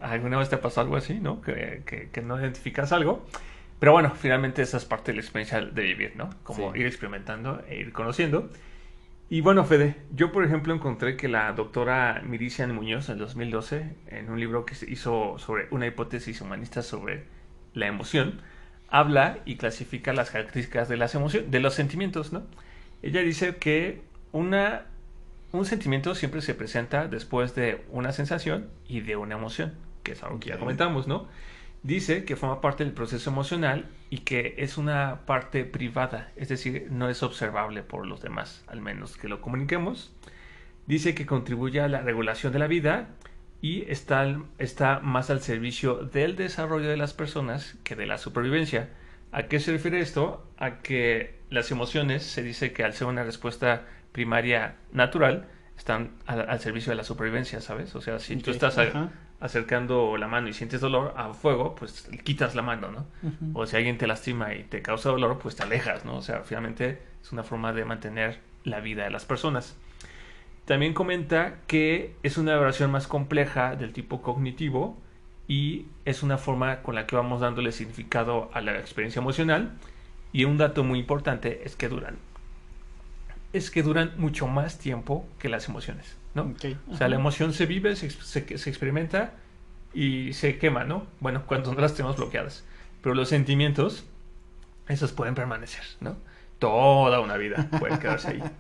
alguna 0.01 0.39
vez 0.39 0.49
te 0.49 0.57
pasó 0.57 0.81
algo 0.81 0.97
así, 0.97 1.21
¿no? 1.21 1.41
Que, 1.43 1.83
que, 1.87 2.09
que 2.11 2.23
no 2.23 2.41
identificas 2.41 2.93
algo. 2.93 3.25
Pero 3.79 3.93
bueno, 3.93 4.13
finalmente 4.17 4.63
esa 4.63 4.79
es 4.79 4.85
parte 4.85 5.13
de 5.13 5.17
la 5.17 5.23
experiencia 5.23 5.61
de 5.61 5.83
vivir, 5.83 6.15
¿no? 6.17 6.31
Como 6.43 6.73
sí. 6.73 6.81
ir 6.81 6.87
experimentando 6.87 7.63
e 7.69 7.77
ir 7.77 7.93
conociendo. 7.93 8.51
Y 9.29 9.41
bueno, 9.41 9.65
Fede, 9.65 9.97
yo 10.15 10.31
por 10.31 10.45
ejemplo 10.45 10.73
encontré 10.73 11.17
que 11.17 11.27
la 11.27 11.53
doctora 11.53 12.23
Mirician 12.25 12.73
Muñoz 12.73 13.09
en 13.09 13.19
2012, 13.19 13.97
en 14.07 14.31
un 14.31 14.39
libro 14.39 14.65
que 14.65 14.77
se 14.77 14.89
hizo 14.89 15.37
sobre 15.39 15.67
una 15.73 15.87
hipótesis 15.89 16.41
humanista 16.41 16.83
sobre 16.83 17.25
la 17.75 17.89
emoción, 17.89 18.41
habla 18.89 19.39
y 19.45 19.57
clasifica 19.57 20.13
las 20.13 20.31
características 20.31 20.89
de 20.89 20.97
las 20.97 21.17
emociones, 21.17 21.51
de 21.51 21.59
los 21.59 21.75
sentimientos, 21.75 22.33
¿no? 22.33 22.45
Ella 23.03 23.21
dice 23.23 23.57
que 23.57 24.01
una, 24.31 24.87
un 25.51 25.67
sentimiento 25.67 26.15
siempre 26.15 26.41
se 26.41 26.55
presenta 26.55 27.09
después 27.09 27.57
de 27.57 27.85
una 27.91 28.13
sensación 28.13 28.69
y 28.87 29.01
de 29.01 29.17
una 29.17 29.35
emoción, 29.35 29.75
que 30.05 30.13
es 30.13 30.23
algo 30.23 30.39
que 30.39 30.51
ya 30.51 30.59
comentamos, 30.59 31.09
¿no? 31.09 31.27
Dice 31.87 32.25
que 32.25 32.35
forma 32.35 32.61
parte 32.61 32.83
del 32.83 32.93
proceso 32.93 33.31
emocional 33.31 33.87
y 34.11 34.19
que 34.19 34.57
es 34.59 34.77
una 34.77 35.21
parte 35.25 35.65
privada, 35.65 36.33
es 36.35 36.49
decir, 36.49 36.89
no 36.91 37.09
es 37.09 37.23
observable 37.23 37.85
por 37.85 38.09
los 38.09 38.21
demás, 38.21 38.65
al 38.67 38.81
menos 38.81 39.17
que 39.17 39.29
lo 39.29 39.41
comuniquemos. 39.41 40.13
Dice 40.89 41.15
que 41.15 41.27
contribuye 41.27 41.81
a 41.81 41.87
la 41.87 42.01
regulación 42.01 42.53
de 42.53 42.59
la 42.59 42.67
vida 42.67 43.11
y 43.63 43.89
está, 43.89 44.27
está 44.59 44.99
más 44.99 45.31
al 45.31 45.41
servicio 45.43 45.95
del 45.95 46.35
desarrollo 46.35 46.89
de 46.89 46.97
las 46.97 47.15
personas 47.15 47.77
que 47.85 47.95
de 47.95 48.07
la 48.07 48.19
supervivencia. 48.19 48.89
¿A 49.31 49.45
qué 49.45 49.61
se 49.61 49.71
refiere 49.71 50.01
esto? 50.01 50.45
A 50.59 50.79
que 50.79 51.39
las 51.51 51.71
emociones 51.71 52.25
se 52.25 52.43
dice 52.43 52.73
que 52.73 52.83
al 52.83 52.95
ser 52.95 53.07
una 53.07 53.23
respuesta 53.23 53.87
primaria 54.11 54.75
natural 54.91 55.47
están 55.79 56.17
al, 56.27 56.59
servicio 56.59 56.91
de 56.91 56.97
la 56.97 57.05
supervivencia, 57.05 57.61
¿sabes? 57.61 57.95
O 57.95 58.01
sea, 58.01 58.19
si 58.19 58.35
tú 58.39 58.51
estás 58.51 58.77
acercando 59.41 60.17
la 60.17 60.29
mano 60.29 60.49
y 60.49 60.53
sientes 60.53 60.81
dolor 60.81 61.13
a 61.17 61.35
fuego, 61.35 61.75
pues 61.75 62.09
quitas 62.25 62.55
la 62.55 62.63
mano, 62.63 62.91
¿no? 62.91 63.07
O 63.55 63.67
si 63.67 63.77
alguien 63.77 63.99
te 63.99 64.07
lastima 64.07 64.55
y 64.55 64.63
te 64.65 64.83
causa 64.83 65.11
dolor, 65.11 65.39
pues 65.39 65.57
te 65.57 65.63
alejas, 65.63 66.05
¿no? 66.05 66.17
O 66.17 66.23
sea, 66.23 66.43
finalmente 66.43 67.03
es 67.23 67.33
una 67.33 67.43
forma 67.43 67.73
de 67.73 67.85
mantener 67.85 68.41
la 68.65 68.81
vida 68.81 69.05
de 69.05 69.11
las 69.11 69.25
personas. 69.25 69.77
También 70.65 70.95
comenta 70.95 71.59
que 71.67 72.17
es 72.23 72.39
una 72.39 72.55
evaluación 72.55 72.91
más 72.91 73.07
compleja 73.07 73.77
del 73.77 73.93
tipo 73.93 74.21
cognitivo 74.23 75.01
y 75.47 75.87
es 76.05 76.23
una 76.23 76.39
forma 76.39 76.83
con 76.83 76.95
la 76.95 77.07
que 77.07 77.15
vamos 77.15 77.41
dándole 77.41 77.71
significado 77.73 78.51
a 78.53 78.61
la 78.61 78.79
experiencia 78.79 79.21
emocional. 79.21 79.73
Y 80.33 80.45
un 80.45 80.59
dato 80.59 80.83
muy 80.83 80.99
importante 80.99 81.63
es 81.65 81.77
que 81.77 81.89
duran. 81.89 82.17
Es 83.53 83.71
que 83.71 83.83
duran 83.83 84.13
mucho 84.17 84.47
más 84.47 84.79
tiempo 84.79 85.27
que 85.39 85.49
las 85.49 85.69
emociones, 85.69 86.17
¿no? 86.35 86.55
O 86.91 86.97
sea, 86.97 87.09
la 87.09 87.17
emoción 87.17 87.53
se 87.53 87.67
vive, 87.67 87.97
se, 87.97 88.11
se, 88.11 88.41
experimenta 88.41 89.35
y 89.95 90.33
se 90.33 90.59
quema, 90.59 90.85
¿no? 90.85 91.07
Bueno, 91.21 91.45
cuando 91.47 91.73
no 91.73 91.81
las 91.81 91.95
tenemos 91.95 92.17
bloqueadas. 92.17 92.65
Pero 93.03 93.15
los 93.15 93.29
sentimientos, 93.29 94.05
esos 94.89 95.13
pueden 95.13 95.35
permanecer, 95.35 95.85
¿no? 96.01 96.17
Toda 96.59 97.21
una 97.21 97.37
vida 97.37 97.69
pueden 97.79 97.99
quedarse 97.99 98.29
ahí. 98.29 98.43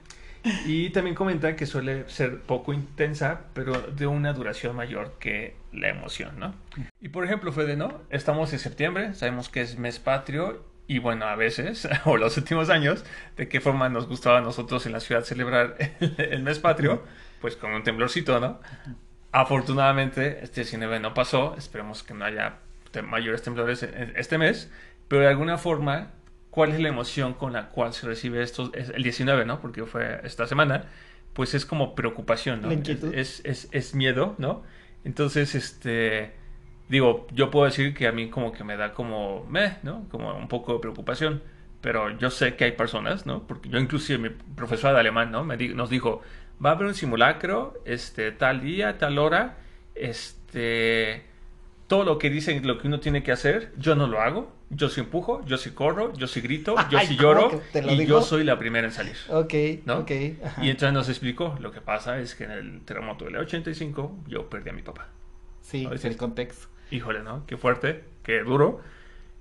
Y 0.64 0.90
también 0.90 1.16
comenta 1.16 1.56
que 1.56 1.66
suele 1.66 2.08
ser 2.08 2.40
poco 2.40 2.72
intensa, 2.72 3.40
pero 3.52 3.72
de 3.80 4.06
una 4.06 4.32
duración 4.32 4.76
mayor 4.76 5.16
que 5.18 5.56
la 5.72 5.88
emoción, 5.88 6.38
¿no? 6.38 6.54
Y 7.00 7.08
por 7.08 7.24
ejemplo, 7.24 7.52
Fede, 7.52 7.76
¿no? 7.76 8.02
Estamos 8.10 8.52
en 8.52 8.60
septiembre, 8.60 9.14
sabemos 9.14 9.48
que 9.48 9.62
es 9.62 9.76
mes 9.76 9.98
patrio 9.98 10.62
y 10.88 10.98
bueno, 10.98 11.26
a 11.26 11.36
veces, 11.36 11.88
o 12.04 12.16
los 12.16 12.36
últimos 12.36 12.70
años, 12.70 13.04
de 13.36 13.48
qué 13.48 13.60
forma 13.60 13.88
nos 13.88 14.06
gustaba 14.06 14.38
a 14.38 14.40
nosotros 14.40 14.86
en 14.86 14.92
la 14.92 15.00
ciudad 15.00 15.24
celebrar 15.24 15.76
el, 16.18 16.42
mes 16.42 16.58
patrio, 16.58 17.02
pues 17.40 17.56
con 17.56 17.72
un 17.72 17.82
temblorcito, 17.82 18.38
¿no? 18.40 18.60
Afortunadamente, 19.32 20.40
este 20.42 20.62
19 20.62 21.00
no 21.00 21.12
pasó, 21.12 21.54
esperemos 21.58 22.02
que 22.02 22.14
no 22.14 22.24
haya 22.24 22.60
mayores 23.02 23.42
temblores 23.42 23.82
este 23.82 24.38
mes, 24.38 24.70
pero 25.08 25.22
de 25.22 25.28
alguna 25.28 25.58
forma 25.58 26.12
cuál 26.50 26.72
es 26.72 26.80
la 26.80 26.88
emoción 26.88 27.34
con 27.34 27.52
la 27.52 27.68
cual 27.68 27.92
se 27.92 28.06
recibe 28.06 28.42
esto, 28.42 28.70
el 28.72 29.02
19, 29.02 29.44
¿no? 29.44 29.60
Porque 29.60 29.84
fue 29.84 30.20
esta 30.24 30.46
semana, 30.46 30.86
pues 31.34 31.52
es 31.54 31.66
como 31.66 31.94
preocupación, 31.94 32.62
¿no? 32.62 32.70
Es, 33.12 33.42
es, 33.44 33.68
es, 33.72 33.94
miedo, 33.94 34.34
¿no? 34.38 34.62
Entonces, 35.04 35.54
este, 35.54 36.32
digo, 36.88 37.26
yo 37.32 37.50
puedo 37.50 37.66
decir 37.66 37.94
que 37.94 38.06
a 38.06 38.12
mí 38.12 38.28
como 38.28 38.52
que 38.52 38.64
me 38.64 38.76
da 38.76 38.92
como, 38.92 39.44
meh, 39.46 39.78
¿no? 39.82 40.08
Como 40.08 40.34
un 40.34 40.48
poco 40.48 40.74
de 40.74 40.78
preocupación, 40.80 41.42
pero 41.80 42.16
yo 42.18 42.30
sé 42.30 42.56
que 42.56 42.64
hay 42.64 42.72
personas, 42.72 43.26
¿no? 43.26 43.46
Porque 43.46 43.68
yo 43.68 43.78
inclusive 43.78 44.18
mi 44.18 44.28
profesora 44.54 44.94
de 44.94 45.00
alemán, 45.00 45.30
¿no? 45.30 45.44
Me 45.44 45.56
nos 45.56 45.90
dijo, 45.90 46.22
va 46.64 46.70
a 46.70 46.72
haber 46.72 46.86
un 46.86 46.94
simulacro, 46.94 47.74
este, 47.84 48.32
tal 48.32 48.60
día, 48.60 48.98
tal 48.98 49.18
hora, 49.18 49.58
este 49.94 51.24
todo 51.86 52.04
lo 52.04 52.18
que 52.18 52.30
dicen, 52.30 52.66
lo 52.66 52.78
que 52.78 52.88
uno 52.88 53.00
tiene 53.00 53.22
que 53.22 53.32
hacer, 53.32 53.72
yo 53.76 53.94
no 53.94 54.06
lo 54.06 54.20
hago. 54.20 54.54
Yo 54.68 54.88
sí 54.88 54.98
empujo, 55.00 55.44
yo 55.46 55.58
sí 55.58 55.70
corro, 55.70 56.12
yo 56.14 56.26
sí 56.26 56.40
grito, 56.40 56.74
yo 56.90 56.98
sí 56.98 57.16
lloro 57.16 57.62
y 57.72 58.04
yo 58.04 58.20
soy 58.20 58.42
la 58.42 58.58
primera 58.58 58.88
en 58.88 58.92
salir. 58.92 59.16
Ok, 59.30 59.54
¿no? 59.84 59.98
ok. 59.98 60.10
Y 60.60 60.70
entonces 60.70 60.92
nos 60.92 61.08
explicó, 61.08 61.56
lo 61.60 61.70
que 61.70 61.80
pasa 61.80 62.18
es 62.18 62.34
que 62.34 62.44
en 62.44 62.50
el 62.50 62.80
terremoto 62.84 63.26
del 63.26 63.36
85 63.36 64.24
yo 64.26 64.50
perdí 64.50 64.70
a 64.70 64.72
mi 64.72 64.82
papá. 64.82 65.08
Sí, 65.60 65.88
es 65.92 66.04
el 66.04 66.16
contexto. 66.16 66.66
Híjole, 66.90 67.22
¿no? 67.22 67.46
Qué 67.46 67.56
fuerte, 67.56 68.04
qué 68.22 68.40
duro. 68.40 68.80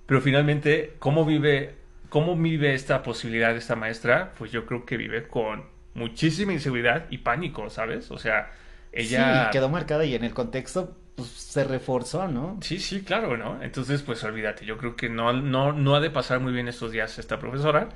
Pero 0.06 0.22
finalmente, 0.22 0.96
¿cómo 1.00 1.26
vive, 1.26 1.76
cómo 2.10 2.36
vive 2.36 2.74
esta 2.74 3.04
posibilidad 3.04 3.56
esta 3.56 3.76
maestra? 3.76 4.32
Pues 4.38 4.52
yo 4.52 4.66
creo 4.66 4.86
que 4.86 4.98
vive 4.98 5.28
con 5.28 5.64
muchísima 5.94 6.54
inseguridad 6.54 7.06
y 7.10 7.20
pánico, 7.20 7.70
¿sabes? 7.70 8.12
O 8.12 8.18
sea, 8.18 8.52
ella... 8.92 9.46
Sí, 9.46 9.52
quedó 9.52 9.70
marcada 9.70 10.06
y 10.06 10.14
en 10.14 10.24
el 10.24 10.34
contexto 10.34 10.96
pues, 11.16 11.30
se 11.30 11.64
reforzó, 11.64 12.28
¿no? 12.28 12.60
Sí, 12.62 12.80
sí, 12.80 13.02
claro, 13.02 13.38
¿no? 13.38 13.62
Entonces, 13.64 14.02
pues 14.04 14.24
olvídate, 14.24 14.66
yo 14.66 14.78
creo 14.78 14.96
que 14.96 15.10
no, 15.10 15.34
no, 15.34 15.72
no 15.72 15.96
ha 15.96 16.00
de 16.00 16.10
pasar 16.10 16.40
muy 16.40 16.54
bien 16.54 16.68
estos 16.68 16.92
días 16.92 17.18
esta 17.18 17.40
profesora, 17.40 17.90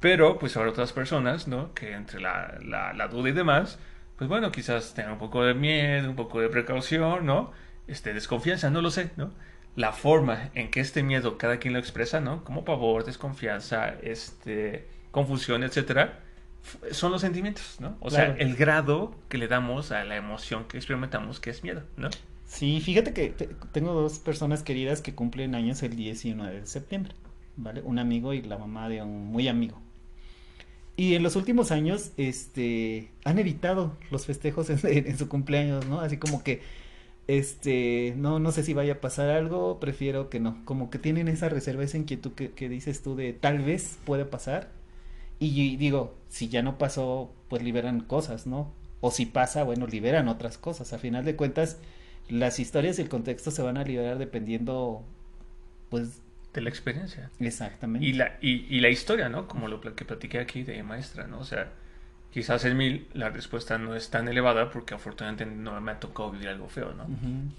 pero 0.00 0.38
pues 0.38 0.56
habrá 0.56 0.70
otras 0.70 0.92
personas, 0.92 1.46
¿no? 1.46 1.74
Que 1.74 1.92
entre 1.92 2.20
la, 2.20 2.58
la, 2.64 3.08
duda 3.08 3.28
y 3.28 3.32
demás, 3.32 3.78
pues 4.16 4.28
bueno, 4.28 4.50
quizás 4.50 4.94
tengan 4.94 5.12
un 5.12 5.18
poco 5.18 5.44
de 5.44 5.54
miedo, 5.54 6.08
un 6.08 6.16
poco 6.16 6.40
de 6.40 6.48
precaución, 6.48 7.26
¿no? 7.26 7.52
Este, 7.92 8.14
desconfianza, 8.14 8.70
no 8.70 8.80
lo 8.80 8.90
sé, 8.90 9.10
¿no? 9.16 9.30
La 9.76 9.92
forma 9.92 10.50
en 10.54 10.70
que 10.70 10.80
este 10.80 11.02
miedo 11.02 11.36
cada 11.36 11.58
quien 11.58 11.74
lo 11.74 11.78
expresa, 11.78 12.20
¿no? 12.20 12.42
Como 12.42 12.64
pavor, 12.64 13.04
desconfianza, 13.04 13.90
este, 14.02 14.86
confusión, 15.10 15.62
etcétera, 15.62 16.20
son 16.90 17.12
los 17.12 17.20
sentimientos, 17.20 17.76
¿no? 17.80 17.96
O 18.00 18.10
sea, 18.10 18.34
el 18.38 18.56
grado 18.56 19.14
que 19.28 19.36
le 19.36 19.46
damos 19.46 19.92
a 19.92 20.04
la 20.04 20.16
emoción 20.16 20.64
que 20.64 20.78
experimentamos, 20.78 21.38
que 21.38 21.50
es 21.50 21.62
miedo, 21.62 21.82
¿no? 21.98 22.08
Sí, 22.46 22.80
fíjate 22.80 23.12
que 23.12 23.34
tengo 23.72 23.92
dos 23.92 24.18
personas 24.18 24.62
queridas 24.62 25.02
que 25.02 25.14
cumplen 25.14 25.54
años 25.54 25.82
el 25.82 25.94
19 25.94 26.60
de 26.60 26.66
septiembre, 26.66 27.14
¿vale? 27.56 27.82
Un 27.82 27.98
amigo 27.98 28.32
y 28.32 28.40
la 28.40 28.56
mamá 28.56 28.88
de 28.88 29.02
un 29.02 29.26
muy 29.26 29.48
amigo. 29.48 29.80
Y 30.96 31.14
en 31.14 31.22
los 31.22 31.36
últimos 31.36 31.72
años, 31.72 32.12
este, 32.16 33.10
han 33.24 33.38
evitado 33.38 33.96
los 34.10 34.26
festejos 34.26 34.70
en, 34.70 35.18
su 35.18 35.28
cumpleaños, 35.28 35.86
¿no? 35.86 36.00
Así 36.00 36.18
como 36.18 36.42
que, 36.42 36.62
este, 37.28 38.14
no, 38.16 38.38
no 38.38 38.52
sé 38.52 38.62
si 38.62 38.74
vaya 38.74 38.94
a 38.94 39.00
pasar 39.00 39.30
algo, 39.30 39.80
prefiero 39.80 40.28
que 40.28 40.40
no. 40.40 40.64
Como 40.64 40.90
que 40.90 40.98
tienen 40.98 41.28
esa 41.28 41.48
reserva, 41.48 41.84
esa 41.84 41.98
inquietud 41.98 42.32
que, 42.32 42.50
que 42.50 42.68
dices 42.68 43.02
tú 43.02 43.16
de 43.16 43.32
tal 43.32 43.60
vez 43.60 43.98
puede 44.04 44.24
pasar. 44.24 44.70
Y 45.38 45.76
digo, 45.76 46.16
si 46.28 46.48
ya 46.48 46.62
no 46.62 46.78
pasó, 46.78 47.32
pues 47.48 47.62
liberan 47.62 48.00
cosas, 48.00 48.46
¿no? 48.46 48.72
O 49.00 49.10
si 49.10 49.26
pasa, 49.26 49.64
bueno, 49.64 49.88
liberan 49.88 50.28
otras 50.28 50.56
cosas. 50.56 50.92
A 50.92 50.98
final 50.98 51.24
de 51.24 51.34
cuentas, 51.34 51.78
las 52.28 52.60
historias 52.60 52.98
y 52.98 53.02
el 53.02 53.08
contexto 53.08 53.50
se 53.50 53.60
van 53.62 53.76
a 53.76 53.82
liberar 53.82 54.18
dependiendo, 54.18 55.04
pues... 55.90 56.20
De 56.54 56.60
la 56.60 56.68
experiencia. 56.68 57.30
Exactamente. 57.40 58.06
Y 58.06 58.12
la, 58.12 58.38
y, 58.40 58.78
la 58.80 58.90
historia, 58.90 59.28
¿no? 59.28 59.48
Como 59.48 59.68
lo 59.68 59.80
que 59.80 60.04
platiqué 60.04 60.38
aquí 60.38 60.62
de 60.62 60.82
maestra, 60.82 61.26
¿no? 61.26 61.40
O 61.40 61.44
sea, 61.44 61.72
quizás 62.32 62.64
en 62.64 62.76
mil 62.76 63.06
la 63.12 63.28
respuesta 63.28 63.78
no 63.78 63.94
es 63.94 64.08
tan 64.08 64.26
elevada 64.26 64.70
porque 64.70 64.94
afortunadamente 64.94 65.46
no 65.46 65.78
me 65.80 65.92
ha 65.92 66.00
tocado 66.00 66.30
vivir 66.30 66.48
algo 66.48 66.68
feo, 66.68 66.92
¿no? 66.94 67.06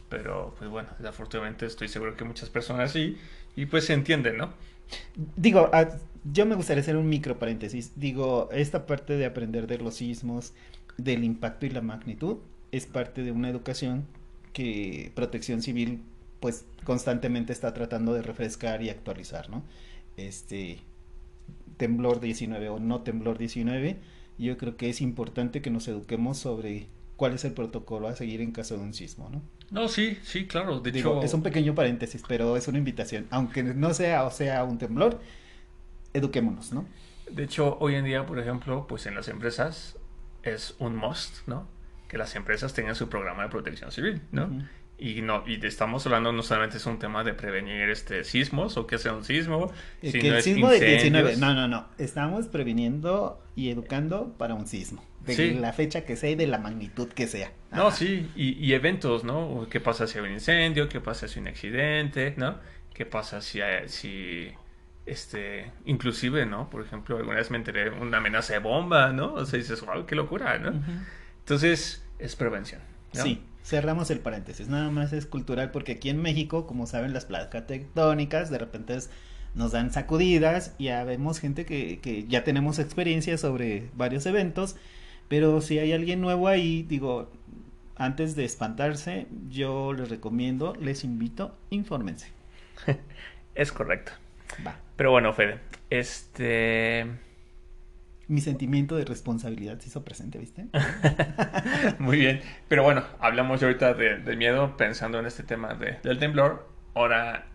Pero, 0.10 0.56
pues 0.58 0.70
bueno, 0.70 0.90
desafortunadamente 0.98 1.66
estoy 1.66 1.88
seguro 1.88 2.18
que 2.18 2.24
muchas 2.24 2.50
personas 2.50 2.92
sí, 2.92 3.18
y 3.56 3.68
pues 3.68 3.86
se 3.86 3.94
entienden, 3.94 4.38
¿no? 4.38 4.54
Digo, 5.36 5.70
yo 6.32 6.46
me 6.46 6.56
gustaría 6.56 6.82
hacer 6.82 6.98
un 6.98 7.08
micro 7.08 7.38
paréntesis. 7.38 7.94
Digo, 7.96 8.50
esta 8.52 8.86
parte 8.86 9.16
de 9.18 9.26
aprender 9.26 9.68
de 9.68 9.78
los 9.78 9.96
sismos, 9.96 10.54
del 10.98 11.24
impacto 11.24 11.66
y 11.66 11.70
la 11.70 11.82
magnitud, 11.82 12.38
es 12.72 12.88
parte 12.88 13.24
de 13.24 13.32
una 13.32 13.50
educación 13.50 14.08
que 14.54 15.12
Protección 15.16 15.62
Civil 15.62 16.02
pues 16.40 16.66
constantemente 16.84 17.54
está 17.54 17.74
tratando 17.74 18.14
de 18.14 18.22
refrescar 18.22 18.82
y 18.82 18.90
actualizar, 18.90 19.50
¿no? 19.50 19.64
Este 20.18 20.80
temblor 21.78 22.20
19 22.20 22.70
o 22.70 22.80
no 22.80 23.02
temblor 23.02 23.38
19, 23.38 23.98
yo 24.38 24.58
creo 24.58 24.78
que 24.78 24.89
es 24.89 25.02
importante 25.02 25.62
que 25.62 25.69
nos 25.69 25.88
eduquemos 25.88 26.38
sobre 26.38 26.88
cuál 27.15 27.34
es 27.34 27.46
el 27.46 27.54
protocolo 27.54 28.08
a 28.08 28.15
seguir 28.15 28.41
en 28.41 28.52
caso 28.52 28.78
de 28.78 28.84
un 28.84 28.93
sismo, 28.93 29.30
¿no? 29.30 29.41
No, 29.72 29.88
sí, 29.88 30.17
sí, 30.24 30.46
claro. 30.46 30.80
De 30.80 30.91
hecho, 30.91 31.24
es 31.24 31.34
un 31.34 31.41
pequeño 31.41 31.74
paréntesis, 31.74 32.24
pero 32.28 32.58
es 32.58 32.67
una 32.67 32.78
invitación. 32.78 33.28
Aunque 33.32 33.63
no 33.63 33.93
sea 33.93 34.24
o 34.24 34.32
sea 34.32 34.63
un 34.63 34.78
temblor, 34.78 35.19
eduquémonos, 36.13 36.74
¿no? 36.74 36.86
De 37.32 37.43
hecho, 37.43 37.78
hoy 37.80 37.96
en 37.96 38.06
día, 38.06 38.26
por 38.26 38.39
ejemplo, 38.39 38.86
pues 38.88 39.06
en 39.06 39.15
las 39.15 39.28
empresas 39.30 39.98
es 40.43 40.76
un 40.80 40.96
must, 40.96 41.48
¿no? 41.48 41.67
que 42.13 42.19
las 42.19 42.36
empresas 42.36 42.76
tengan 42.76 42.93
su 42.93 43.10
programa 43.10 43.41
de 43.41 43.50
protección 43.50 43.91
civil, 43.91 44.22
¿no? 44.32 44.48
Y 45.04 45.22
no, 45.22 45.44
y 45.46 45.60
estamos 45.66 46.06
hablando 46.06 46.32
no 46.32 46.44
solamente 46.44 46.78
es 46.78 46.86
un 46.86 46.98
tema 46.98 47.26
de 47.26 47.34
prevenir 47.34 47.89
este 47.89 48.24
sismos 48.24 48.78
o 48.78 48.88
que 48.88 48.98
sea 48.98 49.12
un 49.12 49.26
sismo, 49.26 49.70
sino 50.02 50.22
que 50.22 50.28
el 50.30 50.42
sismo 50.42 50.70
de 50.70 50.80
19, 50.80 51.36
no, 51.36 51.54
no, 51.54 51.68
no, 51.68 51.89
estamos 51.98 52.48
previniendo 52.48 53.44
y 53.54 53.70
educando 53.70 54.34
para 54.38 54.54
un 54.54 54.66
sismo, 54.66 55.04
de 55.26 55.56
la 55.56 55.74
fecha 55.74 56.06
que 56.06 56.16
sea 56.16 56.30
y 56.30 56.36
de 56.36 56.48
la 56.48 56.58
magnitud 56.58 57.10
que 57.10 57.28
sea. 57.28 57.52
No, 57.74 57.92
sí, 57.92 58.32
y, 58.38 58.54
y, 58.66 58.72
eventos, 58.76 59.26
¿no? 59.26 59.68
¿Qué 59.70 59.82
pasa 59.82 60.08
si 60.08 60.20
hay 60.20 60.24
un 60.24 60.32
incendio? 60.32 60.88
¿Qué 60.88 61.02
pasa 61.02 61.28
si 61.28 61.38
hay 61.38 61.42
un 61.42 61.48
accidente? 61.50 62.34
¿No? 62.38 62.60
¿Qué 62.94 63.06
pasa 63.06 63.42
si, 63.42 63.60
si 63.88 64.54
este, 65.06 65.70
inclusive, 65.84 66.46
¿no? 66.46 66.70
Por 66.70 66.82
ejemplo, 66.82 67.18
alguna 67.18 67.39
vez 67.39 67.52
me 67.52 67.58
enteré 67.58 67.89
una 67.89 68.20
amenaza 68.20 68.54
de 68.54 68.60
bomba, 68.60 69.12
¿no? 69.12 69.34
O 69.34 69.46
sea, 69.46 69.60
dices, 69.60 69.82
wow, 69.82 70.06
qué 70.06 70.16
locura, 70.16 70.58
¿no? 70.60 70.82
Entonces, 71.39 72.08
es 72.20 72.38
prevención. 72.38 72.80
Sí, 73.12 73.44
cerramos 73.63 74.12
el 74.12 74.19
paréntesis. 74.19 74.67
Nada 74.67 74.89
más 74.89 75.13
es 75.13 75.26
cultural 75.26 75.71
porque 75.71 75.93
aquí 75.93 76.10
en 76.10 76.21
México, 76.21 76.67
como 76.67 76.86
saben, 76.86 77.13
las 77.13 77.26
placas 77.26 77.65
tectónicas 77.65 78.49
de 78.49 78.58
repente 78.58 78.97
nos 79.56 79.71
dan 79.71 79.91
sacudidas. 79.91 80.76
Ya 80.78 81.04
vemos 81.04 81.39
gente 81.39 81.65
que, 81.65 81.99
que 81.99 82.26
ya 82.26 82.43
tenemos 82.43 82.80
experiencia 82.80 83.38
sobre 83.38 83.89
varios 83.95 84.26
eventos. 84.26 84.76
Pero 85.30 85.62
si 85.62 85.80
hay 85.80 85.93
alguien 85.93 86.21
nuevo 86.21 86.47
ahí, 86.47 86.84
digo, 86.84 87.32
antes 87.95 88.36
de 88.36 88.45
espantarse, 88.45 89.28
yo 89.49 89.93
les 89.93 90.10
recomiendo, 90.10 90.76
les 90.80 91.04
invito, 91.04 91.56
infórmense. 91.69 92.28
es 93.56 93.71
correcto. 93.71 94.12
Va. 94.65 94.78
Pero 94.95 95.12
bueno, 95.12 95.34
Fede, 95.34 95.60
este... 95.89 97.08
Mi 98.28 98.42
sentimiento 98.42 98.96
de 98.96 99.06
responsabilidad 99.06 99.80
se 99.80 99.90
hizo 99.90 100.04
presente, 100.04 100.38
¿viste? 100.38 100.68
Muy 102.00 102.18
bien. 102.18 102.42
Pero 102.68 102.84
bueno, 102.84 103.04
hablamos 103.20 103.62
ahorita 103.62 103.94
de, 103.94 104.36
miedo 104.36 104.78
pensando 104.78 105.20
en 105.20 105.26
este 105.26 105.44
tema 105.44 105.74
de, 105.74 106.00
del 106.04 106.20
temblor. 106.20 106.68
Ahora, 106.96 107.48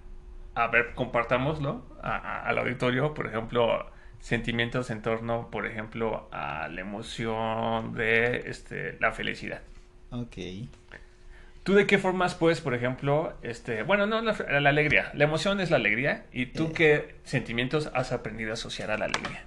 a 0.54 0.66
ver, 0.66 0.94
compartámoslo 0.94 1.84
al 2.02 2.58
auditorio, 2.58 3.14
por 3.14 3.26
ejemplo, 3.26 3.90
sentimientos 4.20 4.90
en 4.90 5.02
torno, 5.02 5.50
por 5.50 5.66
ejemplo, 5.66 6.28
a 6.32 6.68
la 6.68 6.80
emoción 6.80 7.94
de 7.94 8.44
este, 8.46 8.98
la 9.00 9.12
felicidad. 9.12 9.62
Ok. 10.10 10.36
¿Tú 11.62 11.74
de 11.74 11.86
qué 11.86 11.98
formas 11.98 12.34
puedes, 12.34 12.60
por 12.60 12.74
ejemplo, 12.74 13.34
este, 13.42 13.82
bueno, 13.82 14.06
no, 14.06 14.22
la, 14.22 14.32
alegría, 14.70 15.10
la 15.12 15.24
emoción 15.24 15.60
es 15.60 15.70
la 15.70 15.76
alegría, 15.76 16.24
¿y 16.32 16.46
tú 16.46 16.68
eh. 16.68 16.72
qué 16.74 17.14
sentimientos 17.24 17.90
has 17.92 18.12
aprendido 18.12 18.52
a 18.52 18.54
asociar 18.54 18.90
a 18.90 18.96
la 18.96 19.04
alegría? 19.04 19.44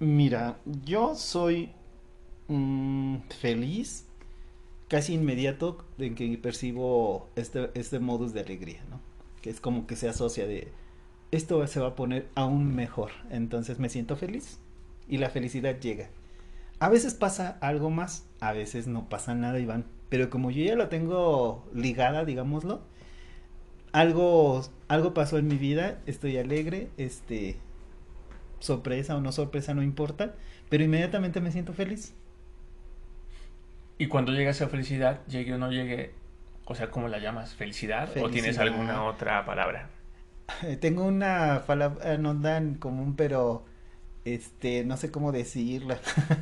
Mira, 0.00 0.58
yo 0.84 1.14
soy 1.14 1.72
mm, 2.48 3.18
feliz 3.40 4.06
casi 4.88 5.14
inmediato 5.14 5.84
en 5.98 6.14
que 6.14 6.36
percibo 6.38 7.28
este, 7.36 7.70
este 7.74 7.98
modus 8.00 8.32
de 8.32 8.40
alegría, 8.40 8.84
¿no? 8.90 9.00
Que 9.40 9.50
es 9.50 9.60
como 9.60 9.86
que 9.86 9.96
se 9.96 10.08
asocia 10.08 10.46
de, 10.46 10.72
esto 11.30 11.66
se 11.66 11.80
va 11.80 11.88
a 11.88 11.96
poner 11.96 12.28
aún 12.34 12.74
mejor, 12.74 13.10
entonces 13.30 13.78
me 13.78 13.88
siento 13.88 14.16
feliz 14.16 14.58
y 15.08 15.18
la 15.18 15.30
felicidad 15.30 15.78
llega. 15.80 16.08
A 16.80 16.88
veces 16.88 17.14
pasa 17.14 17.58
algo 17.60 17.90
más, 17.90 18.26
a 18.40 18.52
veces 18.52 18.86
no 18.86 19.08
pasa 19.08 19.34
nada, 19.34 19.58
Iván. 19.58 19.84
Pero 20.08 20.30
como 20.30 20.50
yo 20.50 20.62
ya 20.64 20.76
lo 20.76 20.88
tengo 20.88 21.68
ligada, 21.72 22.24
digámoslo, 22.24 22.82
algo, 23.92 24.62
algo 24.88 25.14
pasó 25.14 25.38
en 25.38 25.48
mi 25.48 25.56
vida, 25.56 26.00
estoy 26.06 26.36
alegre, 26.36 26.90
este, 26.96 27.56
sorpresa 28.60 29.16
o 29.16 29.20
no 29.20 29.32
sorpresa, 29.32 29.74
no 29.74 29.82
importa, 29.82 30.34
pero 30.68 30.84
inmediatamente 30.84 31.40
me 31.40 31.52
siento 31.52 31.72
feliz. 31.72 32.14
Y 33.98 34.08
cuando 34.08 34.32
llega 34.32 34.50
esa 34.50 34.68
felicidad, 34.68 35.20
llegue 35.26 35.54
o 35.54 35.58
no 35.58 35.70
llegue, 35.70 36.12
o 36.64 36.74
sea, 36.74 36.90
¿cómo 36.90 37.08
la 37.08 37.18
llamas? 37.18 37.54
¿Felicidad? 37.54 38.10
¿O 38.18 38.28
tienes 38.28 38.58
alguna 38.58 39.04
otra 39.04 39.44
palabra? 39.44 39.88
Tengo 40.80 41.04
una 41.04 41.62
palabra, 41.66 42.18
no 42.18 42.34
dan 42.34 42.74
común, 42.74 43.14
pero 43.16 43.64
este, 44.24 44.84
no 44.84 44.96
sé 44.96 45.10
cómo 45.10 45.32
decirla, 45.32 45.98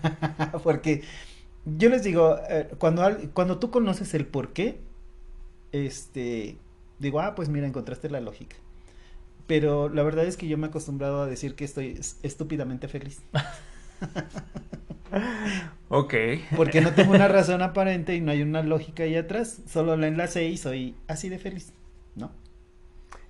porque 0.62 1.02
yo 1.64 1.88
les 1.88 2.02
digo, 2.02 2.38
eh, 2.48 2.68
cuando, 2.78 3.04
cuando 3.34 3.58
tú 3.58 3.70
conoces 3.70 4.14
el 4.14 4.26
por 4.26 4.52
qué, 4.52 4.80
este, 5.72 6.58
digo, 6.98 7.20
ah, 7.20 7.34
pues 7.34 7.48
mira, 7.48 7.66
encontraste 7.66 8.10
la 8.10 8.20
lógica. 8.20 8.56
Pero 9.46 9.88
la 9.88 10.02
verdad 10.02 10.24
es 10.24 10.36
que 10.36 10.48
yo 10.48 10.58
me 10.58 10.66
he 10.66 10.70
acostumbrado 10.70 11.22
a 11.22 11.26
decir 11.26 11.54
que 11.54 11.64
estoy 11.64 11.98
estúpidamente 12.22 12.88
feliz. 12.88 13.22
ok. 15.88 16.14
Porque 16.56 16.80
no 16.80 16.94
tengo 16.94 17.12
una 17.12 17.28
razón 17.28 17.62
aparente 17.62 18.14
y 18.14 18.20
no 18.20 18.30
hay 18.30 18.42
una 18.42 18.62
lógica 18.62 19.02
ahí 19.02 19.16
atrás, 19.16 19.60
solo 19.68 19.96
la 19.96 20.06
enlace 20.06 20.44
y 20.44 20.56
soy 20.56 20.94
así 21.08 21.28
de 21.28 21.38
feliz, 21.38 21.72
¿no? 22.14 22.30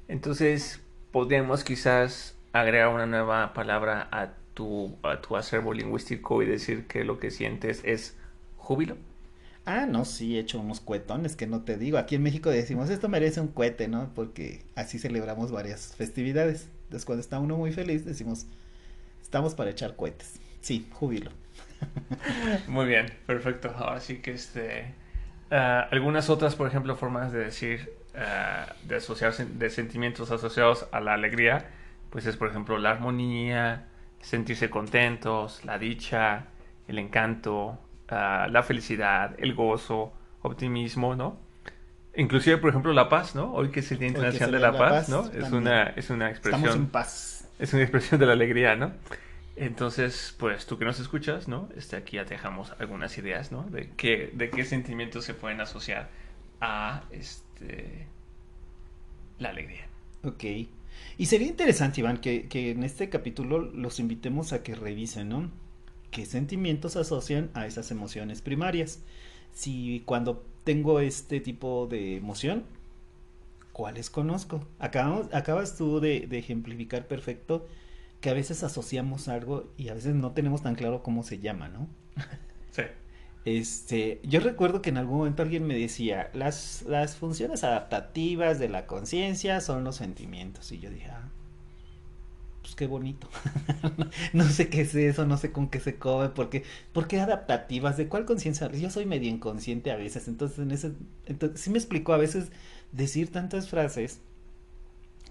Entonces, 0.08 0.80
podríamos 1.10 1.64
quizás 1.64 2.36
agregar 2.52 2.88
una 2.88 3.06
nueva 3.06 3.54
palabra 3.54 4.08
a 4.10 4.34
tu, 4.54 4.96
a 5.02 5.20
tu 5.20 5.36
acervo 5.36 5.72
lingüístico 5.72 6.42
y 6.42 6.46
decir 6.46 6.86
que 6.86 7.04
lo 7.04 7.18
que 7.18 7.30
sientes 7.30 7.80
es 7.84 8.16
júbilo? 8.56 8.96
Ah, 9.64 9.86
no, 9.86 10.04
sí, 10.04 10.36
he 10.36 10.40
hecho 10.40 10.58
unos 10.60 10.80
cuetones 10.80 11.36
que 11.36 11.46
no 11.46 11.62
te 11.62 11.76
digo. 11.76 11.98
Aquí 11.98 12.16
en 12.16 12.22
México 12.22 12.50
decimos, 12.50 12.90
esto 12.90 13.08
merece 13.08 13.40
un 13.40 13.48
cohete, 13.48 13.86
¿no? 13.86 14.10
Porque 14.14 14.64
así 14.74 14.98
celebramos 14.98 15.52
varias 15.52 15.94
festividades. 15.96 16.68
Entonces, 16.84 17.06
cuando 17.06 17.20
está 17.20 17.38
uno 17.38 17.56
muy 17.56 17.72
feliz, 17.72 18.04
decimos, 18.04 18.46
estamos 19.22 19.54
para 19.54 19.70
echar 19.70 19.94
cohetes. 19.94 20.40
Sí, 20.60 20.88
júbilo. 20.92 21.30
Muy 22.68 22.86
bien, 22.86 23.06
perfecto. 23.26 23.74
Así 23.88 24.18
que 24.18 24.32
este, 24.32 24.94
ah, 25.50 25.88
algunas 25.90 26.30
otras, 26.30 26.54
por 26.54 26.68
ejemplo, 26.68 26.96
formas 26.96 27.32
de 27.32 27.40
decir, 27.40 27.92
ah, 28.16 28.74
de 28.84 28.96
asociar 28.96 29.34
de 29.34 29.70
sentimientos 29.70 30.30
asociados 30.30 30.86
a 30.92 31.00
la 31.00 31.14
alegría, 31.14 31.66
pues 32.10 32.26
es, 32.26 32.36
por 32.36 32.48
ejemplo, 32.48 32.78
la 32.78 32.90
armonía, 32.90 33.86
sentirse 34.20 34.70
contentos, 34.70 35.64
la 35.64 35.78
dicha, 35.78 36.46
el 36.88 36.98
encanto, 36.98 37.78
la 38.12 38.62
felicidad, 38.62 39.34
el 39.38 39.54
gozo, 39.54 40.12
optimismo, 40.42 41.14
¿no? 41.14 41.38
Inclusive, 42.14 42.58
por 42.58 42.70
ejemplo, 42.70 42.92
la 42.92 43.08
paz, 43.08 43.34
¿no? 43.34 43.52
Hoy 43.54 43.70
que 43.70 43.80
es 43.80 43.90
el 43.92 43.98
Día 43.98 44.08
Internacional 44.08 44.52
de 44.52 44.58
la, 44.58 44.76
Paz, 44.76 45.08
¿no? 45.08 45.30
Es 45.32 45.50
una, 45.50 45.84
es 45.84 46.10
una 46.10 46.30
expresión. 46.30 46.64
Estamos 46.64 46.84
en 46.84 46.90
paz. 46.90 47.48
Es 47.58 47.72
una 47.72 47.82
expresión 47.82 48.20
de 48.20 48.26
la 48.26 48.32
alegría, 48.32 48.76
¿no? 48.76 48.92
Entonces, 49.56 50.34
pues 50.38 50.66
tú 50.66 50.78
que 50.78 50.84
nos 50.84 51.00
escuchas, 51.00 51.48
¿no? 51.48 51.68
Este, 51.76 51.96
aquí 51.96 52.16
ya 52.16 52.24
te 52.24 52.34
dejamos 52.34 52.72
algunas 52.78 53.16
ideas, 53.18 53.52
¿no? 53.52 53.64
De 53.64 53.90
qué, 53.96 54.30
de 54.34 54.50
qué 54.50 54.64
sentimientos 54.64 55.24
se 55.24 55.34
pueden 55.34 55.60
asociar 55.60 56.10
a 56.60 57.04
este, 57.10 58.06
la 59.38 59.50
alegría. 59.50 59.86
Ok. 60.24 60.44
Y 61.18 61.26
sería 61.26 61.48
interesante, 61.48 62.00
Iván, 62.00 62.18
que, 62.18 62.46
en 62.52 62.82
este 62.82 63.08
capítulo 63.08 63.58
los 63.58 64.00
invitemos 64.00 64.52
a 64.52 64.62
que 64.62 64.74
revisen, 64.74 65.28
¿no? 65.28 65.50
¿Qué 66.12 66.26
sentimientos 66.26 66.96
asocian 66.96 67.50
a 67.54 67.66
esas 67.66 67.90
emociones 67.90 68.42
primarias? 68.42 69.00
Si 69.52 70.02
cuando 70.06 70.44
tengo 70.62 71.00
este 71.00 71.40
tipo 71.40 71.88
de 71.90 72.18
emoción, 72.18 72.64
¿cuáles 73.72 74.10
conozco? 74.10 74.64
Acabamos, 74.78 75.26
acabas 75.32 75.76
tú 75.76 76.00
de, 76.00 76.26
de 76.28 76.38
ejemplificar 76.38 77.08
perfecto 77.08 77.66
que 78.20 78.28
a 78.28 78.34
veces 78.34 78.62
asociamos 78.62 79.26
algo 79.28 79.72
y 79.78 79.88
a 79.88 79.94
veces 79.94 80.14
no 80.14 80.32
tenemos 80.32 80.62
tan 80.62 80.74
claro 80.74 81.02
cómo 81.02 81.22
se 81.24 81.38
llama, 81.38 81.68
¿no? 81.68 81.88
Sí. 82.70 82.82
Este, 83.44 84.20
yo 84.22 84.40
recuerdo 84.40 84.82
que 84.82 84.90
en 84.90 84.98
algún 84.98 85.18
momento 85.18 85.42
alguien 85.42 85.66
me 85.66 85.76
decía, 85.76 86.30
las, 86.32 86.82
las 86.82 87.16
funciones 87.16 87.64
adaptativas 87.64 88.58
de 88.58 88.68
la 88.68 88.86
conciencia 88.86 89.60
son 89.60 89.82
los 89.82 89.96
sentimientos. 89.96 90.70
Y 90.72 90.78
yo 90.78 90.90
dije, 90.90 91.08
ah, 91.10 91.28
pues 92.62 92.74
qué 92.74 92.86
bonito. 92.86 93.28
no 94.32 94.44
sé 94.44 94.68
qué 94.68 94.82
es 94.82 94.94
eso, 94.94 95.26
no 95.26 95.36
sé 95.36 95.52
con 95.52 95.68
qué 95.68 95.80
se 95.80 95.96
come, 95.96 96.28
porque, 96.30 96.64
¿por 96.92 97.08
qué 97.08 97.20
adaptativas? 97.20 97.96
¿De 97.96 98.08
cuál 98.08 98.24
conciencia? 98.24 98.70
Yo 98.72 98.90
soy 98.90 99.04
medio 99.04 99.28
inconsciente 99.28 99.90
a 99.90 99.96
veces, 99.96 100.28
entonces 100.28 100.60
en 100.60 100.70
ese, 100.70 100.92
entonces 101.26 101.60
sí 101.60 101.70
me 101.70 101.78
explicó 101.78 102.12
a 102.14 102.18
veces 102.18 102.50
decir 102.92 103.30
tantas 103.30 103.68
frases 103.68 104.20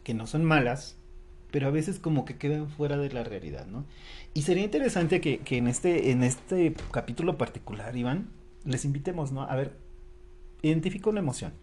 que 0.03 0.13
no 0.13 0.27
son 0.27 0.43
malas, 0.45 0.97
pero 1.51 1.67
a 1.67 1.71
veces 1.71 1.99
como 1.99 2.25
que 2.25 2.37
quedan 2.37 2.69
fuera 2.69 2.97
de 2.97 3.11
la 3.11 3.23
realidad, 3.23 3.65
¿no? 3.67 3.85
Y 4.33 4.43
sería 4.43 4.63
interesante 4.63 5.21
que, 5.21 5.39
que 5.39 5.57
en, 5.57 5.67
este, 5.67 6.11
en 6.11 6.23
este 6.23 6.73
capítulo 6.91 7.37
particular, 7.37 7.95
Iván, 7.95 8.29
les 8.65 8.85
invitemos, 8.85 9.31
¿no? 9.31 9.43
A 9.43 9.55
ver, 9.55 9.75
identifica 10.61 11.09
una 11.09 11.19
emoción 11.19 11.53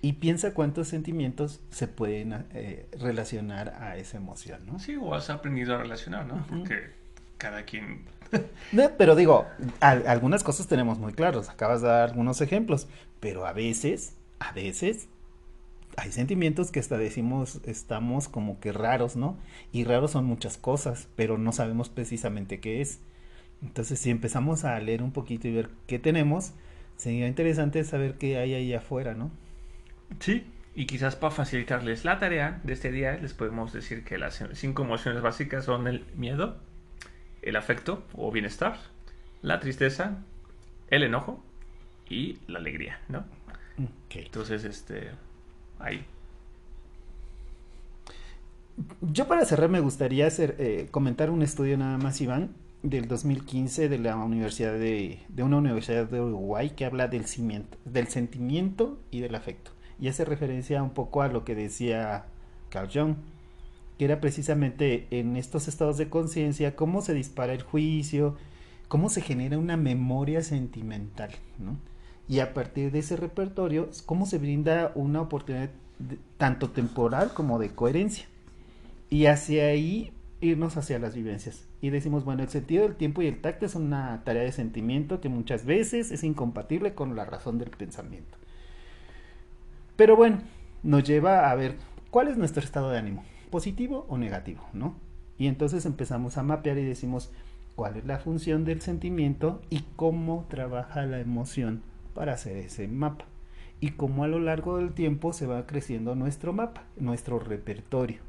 y 0.00 0.14
piensa 0.14 0.54
cuántos 0.54 0.88
sentimientos 0.88 1.60
se 1.70 1.88
pueden 1.88 2.46
eh, 2.52 2.86
relacionar 2.98 3.74
a 3.80 3.96
esa 3.96 4.16
emoción, 4.16 4.64
¿no? 4.66 4.78
Sí, 4.78 4.96
o 4.96 5.14
has 5.14 5.28
aprendido 5.30 5.74
a 5.74 5.78
relacionar, 5.78 6.26
¿no? 6.26 6.46
Porque 6.46 6.90
cada 7.36 7.64
quien... 7.64 8.04
no, 8.72 8.90
pero 8.96 9.16
digo, 9.16 9.46
algunas 9.80 10.44
cosas 10.44 10.68
tenemos 10.68 10.98
muy 10.98 11.14
claros, 11.14 11.48
acabas 11.48 11.82
de 11.82 11.88
dar 11.88 12.10
algunos 12.10 12.40
ejemplos, 12.40 12.86
pero 13.20 13.46
a 13.46 13.52
veces, 13.52 14.14
a 14.38 14.52
veces 14.52 15.08
hay 15.96 16.12
sentimientos 16.12 16.70
que 16.70 16.78
hasta 16.78 16.96
decimos 16.96 17.60
estamos 17.64 18.28
como 18.28 18.60
que 18.60 18.70
raros, 18.70 19.16
¿no? 19.16 19.36
Y 19.72 19.82
raros 19.82 20.12
son 20.12 20.26
muchas 20.26 20.58
cosas, 20.58 21.08
pero 21.16 21.38
no 21.38 21.52
sabemos 21.52 21.88
precisamente 21.88 22.60
qué 22.60 22.80
es. 22.80 23.00
Entonces, 23.62 23.98
si 23.98 24.10
empezamos 24.10 24.64
a 24.64 24.78
leer 24.78 25.02
un 25.02 25.10
poquito 25.10 25.48
y 25.48 25.52
ver 25.52 25.70
qué 25.88 25.98
tenemos, 25.98 26.52
sería 26.96 27.26
interesante 27.26 27.82
saber 27.82 28.16
qué 28.16 28.38
hay 28.38 28.54
ahí 28.54 28.72
afuera, 28.74 29.14
¿no? 29.14 29.32
Sí, 30.20 30.44
y 30.74 30.86
quizás 30.86 31.16
para 31.16 31.32
facilitarles 31.32 32.04
la 32.04 32.18
tarea 32.18 32.60
de 32.62 32.72
este 32.72 32.92
día, 32.92 33.16
les 33.16 33.34
podemos 33.34 33.72
decir 33.72 34.04
que 34.04 34.16
las 34.16 34.42
cinco 34.54 34.84
emociones 34.84 35.22
básicas 35.22 35.64
son 35.64 35.88
el 35.88 36.04
miedo, 36.14 36.56
el 37.42 37.56
afecto 37.56 38.04
o 38.14 38.30
bienestar, 38.30 38.78
la 39.42 39.60
tristeza, 39.60 40.18
el 40.90 41.02
enojo 41.02 41.42
y 42.08 42.38
la 42.46 42.58
alegría, 42.58 43.00
¿no? 43.08 43.24
Entonces, 44.10 44.64
este, 44.64 45.10
ahí. 45.78 46.04
Yo 49.00 49.26
para 49.26 49.44
cerrar 49.44 49.68
me 49.68 49.80
gustaría 49.80 50.26
hacer, 50.26 50.56
eh, 50.58 50.88
comentar 50.90 51.30
un 51.30 51.42
estudio 51.42 51.76
nada 51.76 51.98
más, 51.98 52.20
Iván, 52.20 52.54
del 52.82 53.08
2015 53.08 53.88
de 53.88 53.98
la 53.98 54.16
universidad 54.16 54.72
de, 54.72 55.20
de 55.28 55.42
una 55.42 55.56
universidad 55.56 56.06
de 56.06 56.20
Uruguay 56.20 56.70
que 56.70 56.84
habla 56.84 57.08
del 57.08 57.24
cimiento, 57.26 57.76
del 57.84 58.06
sentimiento 58.06 59.00
y 59.10 59.20
del 59.20 59.34
afecto. 59.34 59.72
Y 60.00 60.08
hace 60.08 60.24
referencia 60.24 60.82
un 60.82 60.90
poco 60.90 61.22
a 61.22 61.28
lo 61.28 61.44
que 61.44 61.54
decía 61.54 62.26
Carl 62.70 62.88
Jung, 62.92 63.16
que 63.98 64.04
era 64.04 64.20
precisamente 64.20 65.06
en 65.10 65.36
estos 65.36 65.66
estados 65.68 65.98
de 65.98 66.08
conciencia 66.08 66.76
cómo 66.76 67.02
se 67.02 67.14
dispara 67.14 67.52
el 67.52 67.62
juicio, 67.62 68.36
cómo 68.86 69.08
se 69.08 69.20
genera 69.20 69.58
una 69.58 69.76
memoria 69.76 70.42
sentimental, 70.42 71.30
¿no? 71.58 71.76
Y 72.28 72.40
a 72.40 72.52
partir 72.54 72.92
de 72.92 73.00
ese 73.00 73.16
repertorio, 73.16 73.88
cómo 74.06 74.26
se 74.26 74.38
brinda 74.38 74.92
una 74.94 75.22
oportunidad 75.22 75.70
tanto 76.36 76.70
temporal 76.70 77.32
como 77.32 77.58
de 77.58 77.70
coherencia. 77.70 78.26
Y 79.10 79.26
hacia 79.26 79.66
ahí 79.66 80.12
irnos 80.40 80.76
hacia 80.76 80.98
las 80.98 81.14
vivencias. 81.14 81.64
Y 81.80 81.90
decimos, 81.90 82.24
bueno, 82.24 82.42
el 82.42 82.48
sentido 82.48 82.82
del 82.84 82.96
tiempo 82.96 83.22
y 83.22 83.26
el 83.26 83.40
tacto 83.40 83.66
es 83.66 83.74
una 83.74 84.22
tarea 84.24 84.42
de 84.42 84.52
sentimiento 84.52 85.20
que 85.20 85.28
muchas 85.28 85.64
veces 85.64 86.10
es 86.10 86.22
incompatible 86.22 86.94
con 86.94 87.16
la 87.16 87.24
razón 87.24 87.58
del 87.58 87.70
pensamiento. 87.70 88.36
Pero 89.98 90.14
bueno, 90.14 90.38
nos 90.84 91.02
lleva 91.02 91.50
a 91.50 91.54
ver 91.56 91.74
cuál 92.12 92.28
es 92.28 92.36
nuestro 92.36 92.62
estado 92.62 92.88
de 92.90 92.98
ánimo, 92.98 93.24
positivo 93.50 94.06
o 94.08 94.16
negativo, 94.16 94.64
¿no? 94.72 94.94
Y 95.38 95.48
entonces 95.48 95.84
empezamos 95.86 96.38
a 96.38 96.44
mapear 96.44 96.78
y 96.78 96.84
decimos 96.84 97.32
cuál 97.74 97.96
es 97.96 98.06
la 98.06 98.20
función 98.20 98.64
del 98.64 98.80
sentimiento 98.80 99.60
y 99.70 99.80
cómo 99.96 100.46
trabaja 100.48 101.04
la 101.04 101.18
emoción 101.18 101.82
para 102.14 102.34
hacer 102.34 102.58
ese 102.58 102.86
mapa. 102.86 103.24
Y 103.80 103.90
cómo 103.90 104.22
a 104.22 104.28
lo 104.28 104.38
largo 104.38 104.76
del 104.76 104.92
tiempo 104.92 105.32
se 105.32 105.48
va 105.48 105.66
creciendo 105.66 106.14
nuestro 106.14 106.52
mapa, 106.52 106.84
nuestro 106.96 107.40
repertorio 107.40 108.20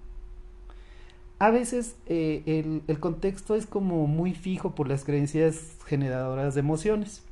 a 1.42 1.52
veces 1.52 1.96
eh, 2.06 2.44
el, 2.46 2.82
el, 2.88 3.00
contexto 3.00 3.56
es 3.56 3.66
como 3.66 4.08
muy 4.08 4.34
fijo 4.34 4.76
por 4.76 4.90
las 4.90 5.06
creencias 5.06 5.78
generadoras 5.86 6.54
de 6.54 6.60
emociones. 6.60 7.24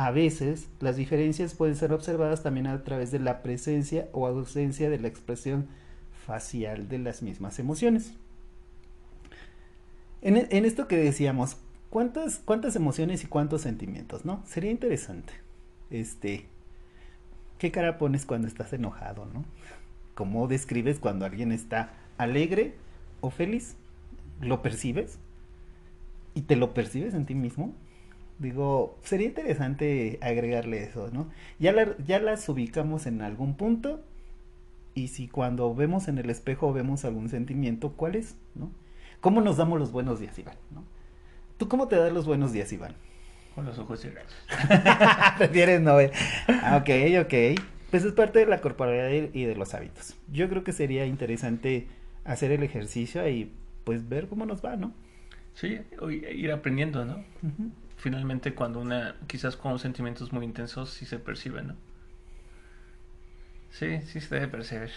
A 0.00 0.12
veces 0.12 0.66
las 0.80 0.96
diferencias 0.96 1.52
pueden 1.52 1.76
ser 1.76 1.92
observadas 1.92 2.42
también 2.42 2.66
a 2.66 2.82
través 2.84 3.10
de 3.10 3.18
la 3.18 3.42
presencia 3.42 4.08
o 4.12 4.26
ausencia 4.26 4.88
de 4.88 4.98
la 4.98 5.08
expresión 5.08 5.68
facial 6.24 6.88
de 6.88 6.98
las 6.98 7.20
mismas 7.20 7.58
emociones. 7.58 8.14
En, 10.22 10.38
en 10.38 10.64
esto 10.64 10.88
que 10.88 10.96
decíamos, 10.96 11.58
¿cuántas, 11.90 12.38
¿cuántas 12.38 12.76
emociones 12.76 13.24
y 13.24 13.26
cuántos 13.26 13.60
sentimientos? 13.60 14.24
¿No? 14.24 14.42
Sería 14.46 14.70
interesante. 14.70 15.34
Este, 15.90 16.46
¿qué 17.58 17.70
cara 17.70 17.98
pones 17.98 18.24
cuando 18.24 18.48
estás 18.48 18.72
enojado, 18.72 19.26
no? 19.26 19.44
¿Cómo 20.14 20.48
describes 20.48 20.98
cuando 20.98 21.26
alguien 21.26 21.52
está 21.52 21.92
alegre 22.16 22.72
o 23.20 23.28
feliz, 23.28 23.76
lo 24.40 24.62
percibes 24.62 25.18
y 26.32 26.40
te 26.40 26.56
lo 26.56 26.72
percibes 26.72 27.12
en 27.12 27.26
ti 27.26 27.34
mismo. 27.34 27.74
Digo, 28.40 28.98
sería 29.04 29.26
interesante 29.26 30.18
agregarle 30.22 30.82
eso, 30.82 31.10
¿no? 31.12 31.28
Ya, 31.58 31.74
ya 32.06 32.18
las 32.20 32.48
ubicamos 32.48 33.04
en 33.04 33.20
algún 33.20 33.54
punto 33.54 34.02
y 34.94 35.08
si 35.08 35.28
cuando 35.28 35.74
vemos 35.74 36.08
en 36.08 36.16
el 36.16 36.30
espejo 36.30 36.72
vemos 36.72 37.04
algún 37.04 37.28
sentimiento, 37.28 37.92
¿cuál 37.92 38.14
es? 38.14 38.36
¿no? 38.54 38.70
¿Cómo 39.20 39.42
nos 39.42 39.58
damos 39.58 39.78
los 39.78 39.92
buenos 39.92 40.20
días, 40.20 40.38
Iván? 40.38 40.56
¿no? 40.70 40.84
¿Tú 41.58 41.68
cómo 41.68 41.86
te 41.86 41.96
das 41.96 42.14
los 42.14 42.24
buenos 42.24 42.50
días, 42.54 42.72
Iván? 42.72 42.94
Con 43.54 43.66
los 43.66 43.78
ojos 43.78 44.00
cerrados. 44.00 44.32
Prefieres 45.38 45.82
no 45.82 45.96
ver. 45.96 46.10
Ah, 46.48 46.78
ok, 46.80 47.26
ok. 47.26 47.62
Pues 47.90 48.04
es 48.04 48.12
parte 48.14 48.38
de 48.38 48.46
la 48.46 48.62
corporalidad 48.62 49.30
y 49.34 49.44
de 49.44 49.54
los 49.54 49.74
hábitos. 49.74 50.16
Yo 50.32 50.48
creo 50.48 50.64
que 50.64 50.72
sería 50.72 51.04
interesante 51.04 51.88
hacer 52.24 52.52
el 52.52 52.62
ejercicio 52.62 53.28
y 53.28 53.52
pues 53.84 54.08
ver 54.08 54.28
cómo 54.28 54.46
nos 54.46 54.64
va, 54.64 54.76
¿no? 54.76 54.94
Sí, 55.52 55.78
ir 56.08 56.52
aprendiendo, 56.52 57.04
¿no? 57.04 57.22
Finalmente 58.00 58.54
cuando 58.54 58.80
una, 58.80 59.14
quizás 59.26 59.56
con 59.56 59.78
sentimientos 59.78 60.32
muy 60.32 60.46
intensos 60.46 60.88
sí 60.88 61.04
se 61.04 61.18
percibe, 61.18 61.62
¿no? 61.62 61.76
Sí, 63.70 64.00
sí 64.06 64.20
se 64.20 64.34
debe 64.34 64.48
percibir. 64.48 64.90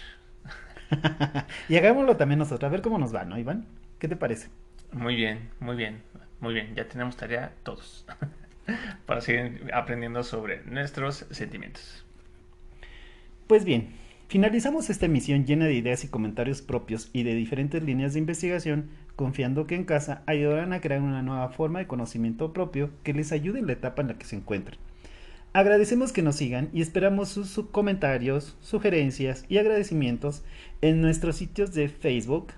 y 1.68 1.76
hagámoslo 1.76 2.16
también 2.16 2.38
nosotros, 2.38 2.66
a 2.66 2.72
ver 2.72 2.80
cómo 2.80 2.98
nos 2.98 3.14
va, 3.14 3.26
¿no, 3.26 3.38
Iván? 3.38 3.66
¿Qué 3.98 4.08
te 4.08 4.16
parece? 4.16 4.48
Muy 4.90 5.16
bien, 5.16 5.50
muy 5.60 5.76
bien, 5.76 6.02
muy 6.40 6.54
bien. 6.54 6.74
Ya 6.74 6.88
tenemos 6.88 7.16
tarea 7.18 7.52
todos 7.62 8.06
para 9.06 9.20
seguir 9.20 9.70
aprendiendo 9.74 10.22
sobre 10.22 10.62
nuestros 10.64 11.26
sentimientos. 11.30 12.06
Pues 13.46 13.66
bien, 13.66 13.98
Finalizamos 14.28 14.90
esta 14.90 15.06
emisión 15.06 15.44
llena 15.44 15.66
de 15.66 15.74
ideas 15.74 16.02
y 16.02 16.08
comentarios 16.08 16.62
propios 16.62 17.08
y 17.12 17.22
de 17.22 17.34
diferentes 17.34 17.82
líneas 17.82 18.14
de 18.14 18.18
investigación, 18.18 18.88
confiando 19.16 19.66
que 19.66 19.74
en 19.74 19.84
casa 19.84 20.22
ayudarán 20.26 20.72
a 20.72 20.80
crear 20.80 21.00
una 21.00 21.22
nueva 21.22 21.48
forma 21.48 21.78
de 21.78 21.86
conocimiento 21.86 22.52
propio 22.52 22.90
que 23.02 23.14
les 23.14 23.32
ayude 23.32 23.60
en 23.60 23.66
la 23.66 23.74
etapa 23.74 24.02
en 24.02 24.08
la 24.08 24.18
que 24.18 24.26
se 24.26 24.36
encuentren. 24.36 24.78
Agradecemos 25.52 26.12
que 26.12 26.22
nos 26.22 26.36
sigan 26.36 26.68
y 26.72 26.82
esperamos 26.82 27.28
sus 27.28 27.66
comentarios, 27.70 28.56
sugerencias 28.60 29.44
y 29.48 29.58
agradecimientos 29.58 30.42
en 30.80 31.00
nuestros 31.00 31.36
sitios 31.36 31.72
de 31.72 31.88
Facebook, 31.88 32.48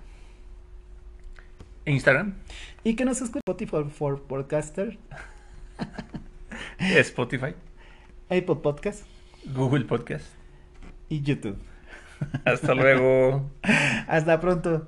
Instagram 1.85 2.33
y 2.83 2.95
que 2.95 3.05
nos 3.05 3.21
escuchen 3.21 3.43
Spotify 3.47 3.89
for 3.89 4.23
Podcaster, 4.23 4.97
Spotify, 6.79 7.53
Apple 8.29 8.57
Podcast, 8.63 9.05
Google 9.53 9.85
Podcast 9.85 10.25
y 11.07 11.21
YouTube. 11.21 11.57
Hasta 12.45 12.73
luego. 12.73 13.51
Hasta 14.07 14.39
pronto. 14.39 14.87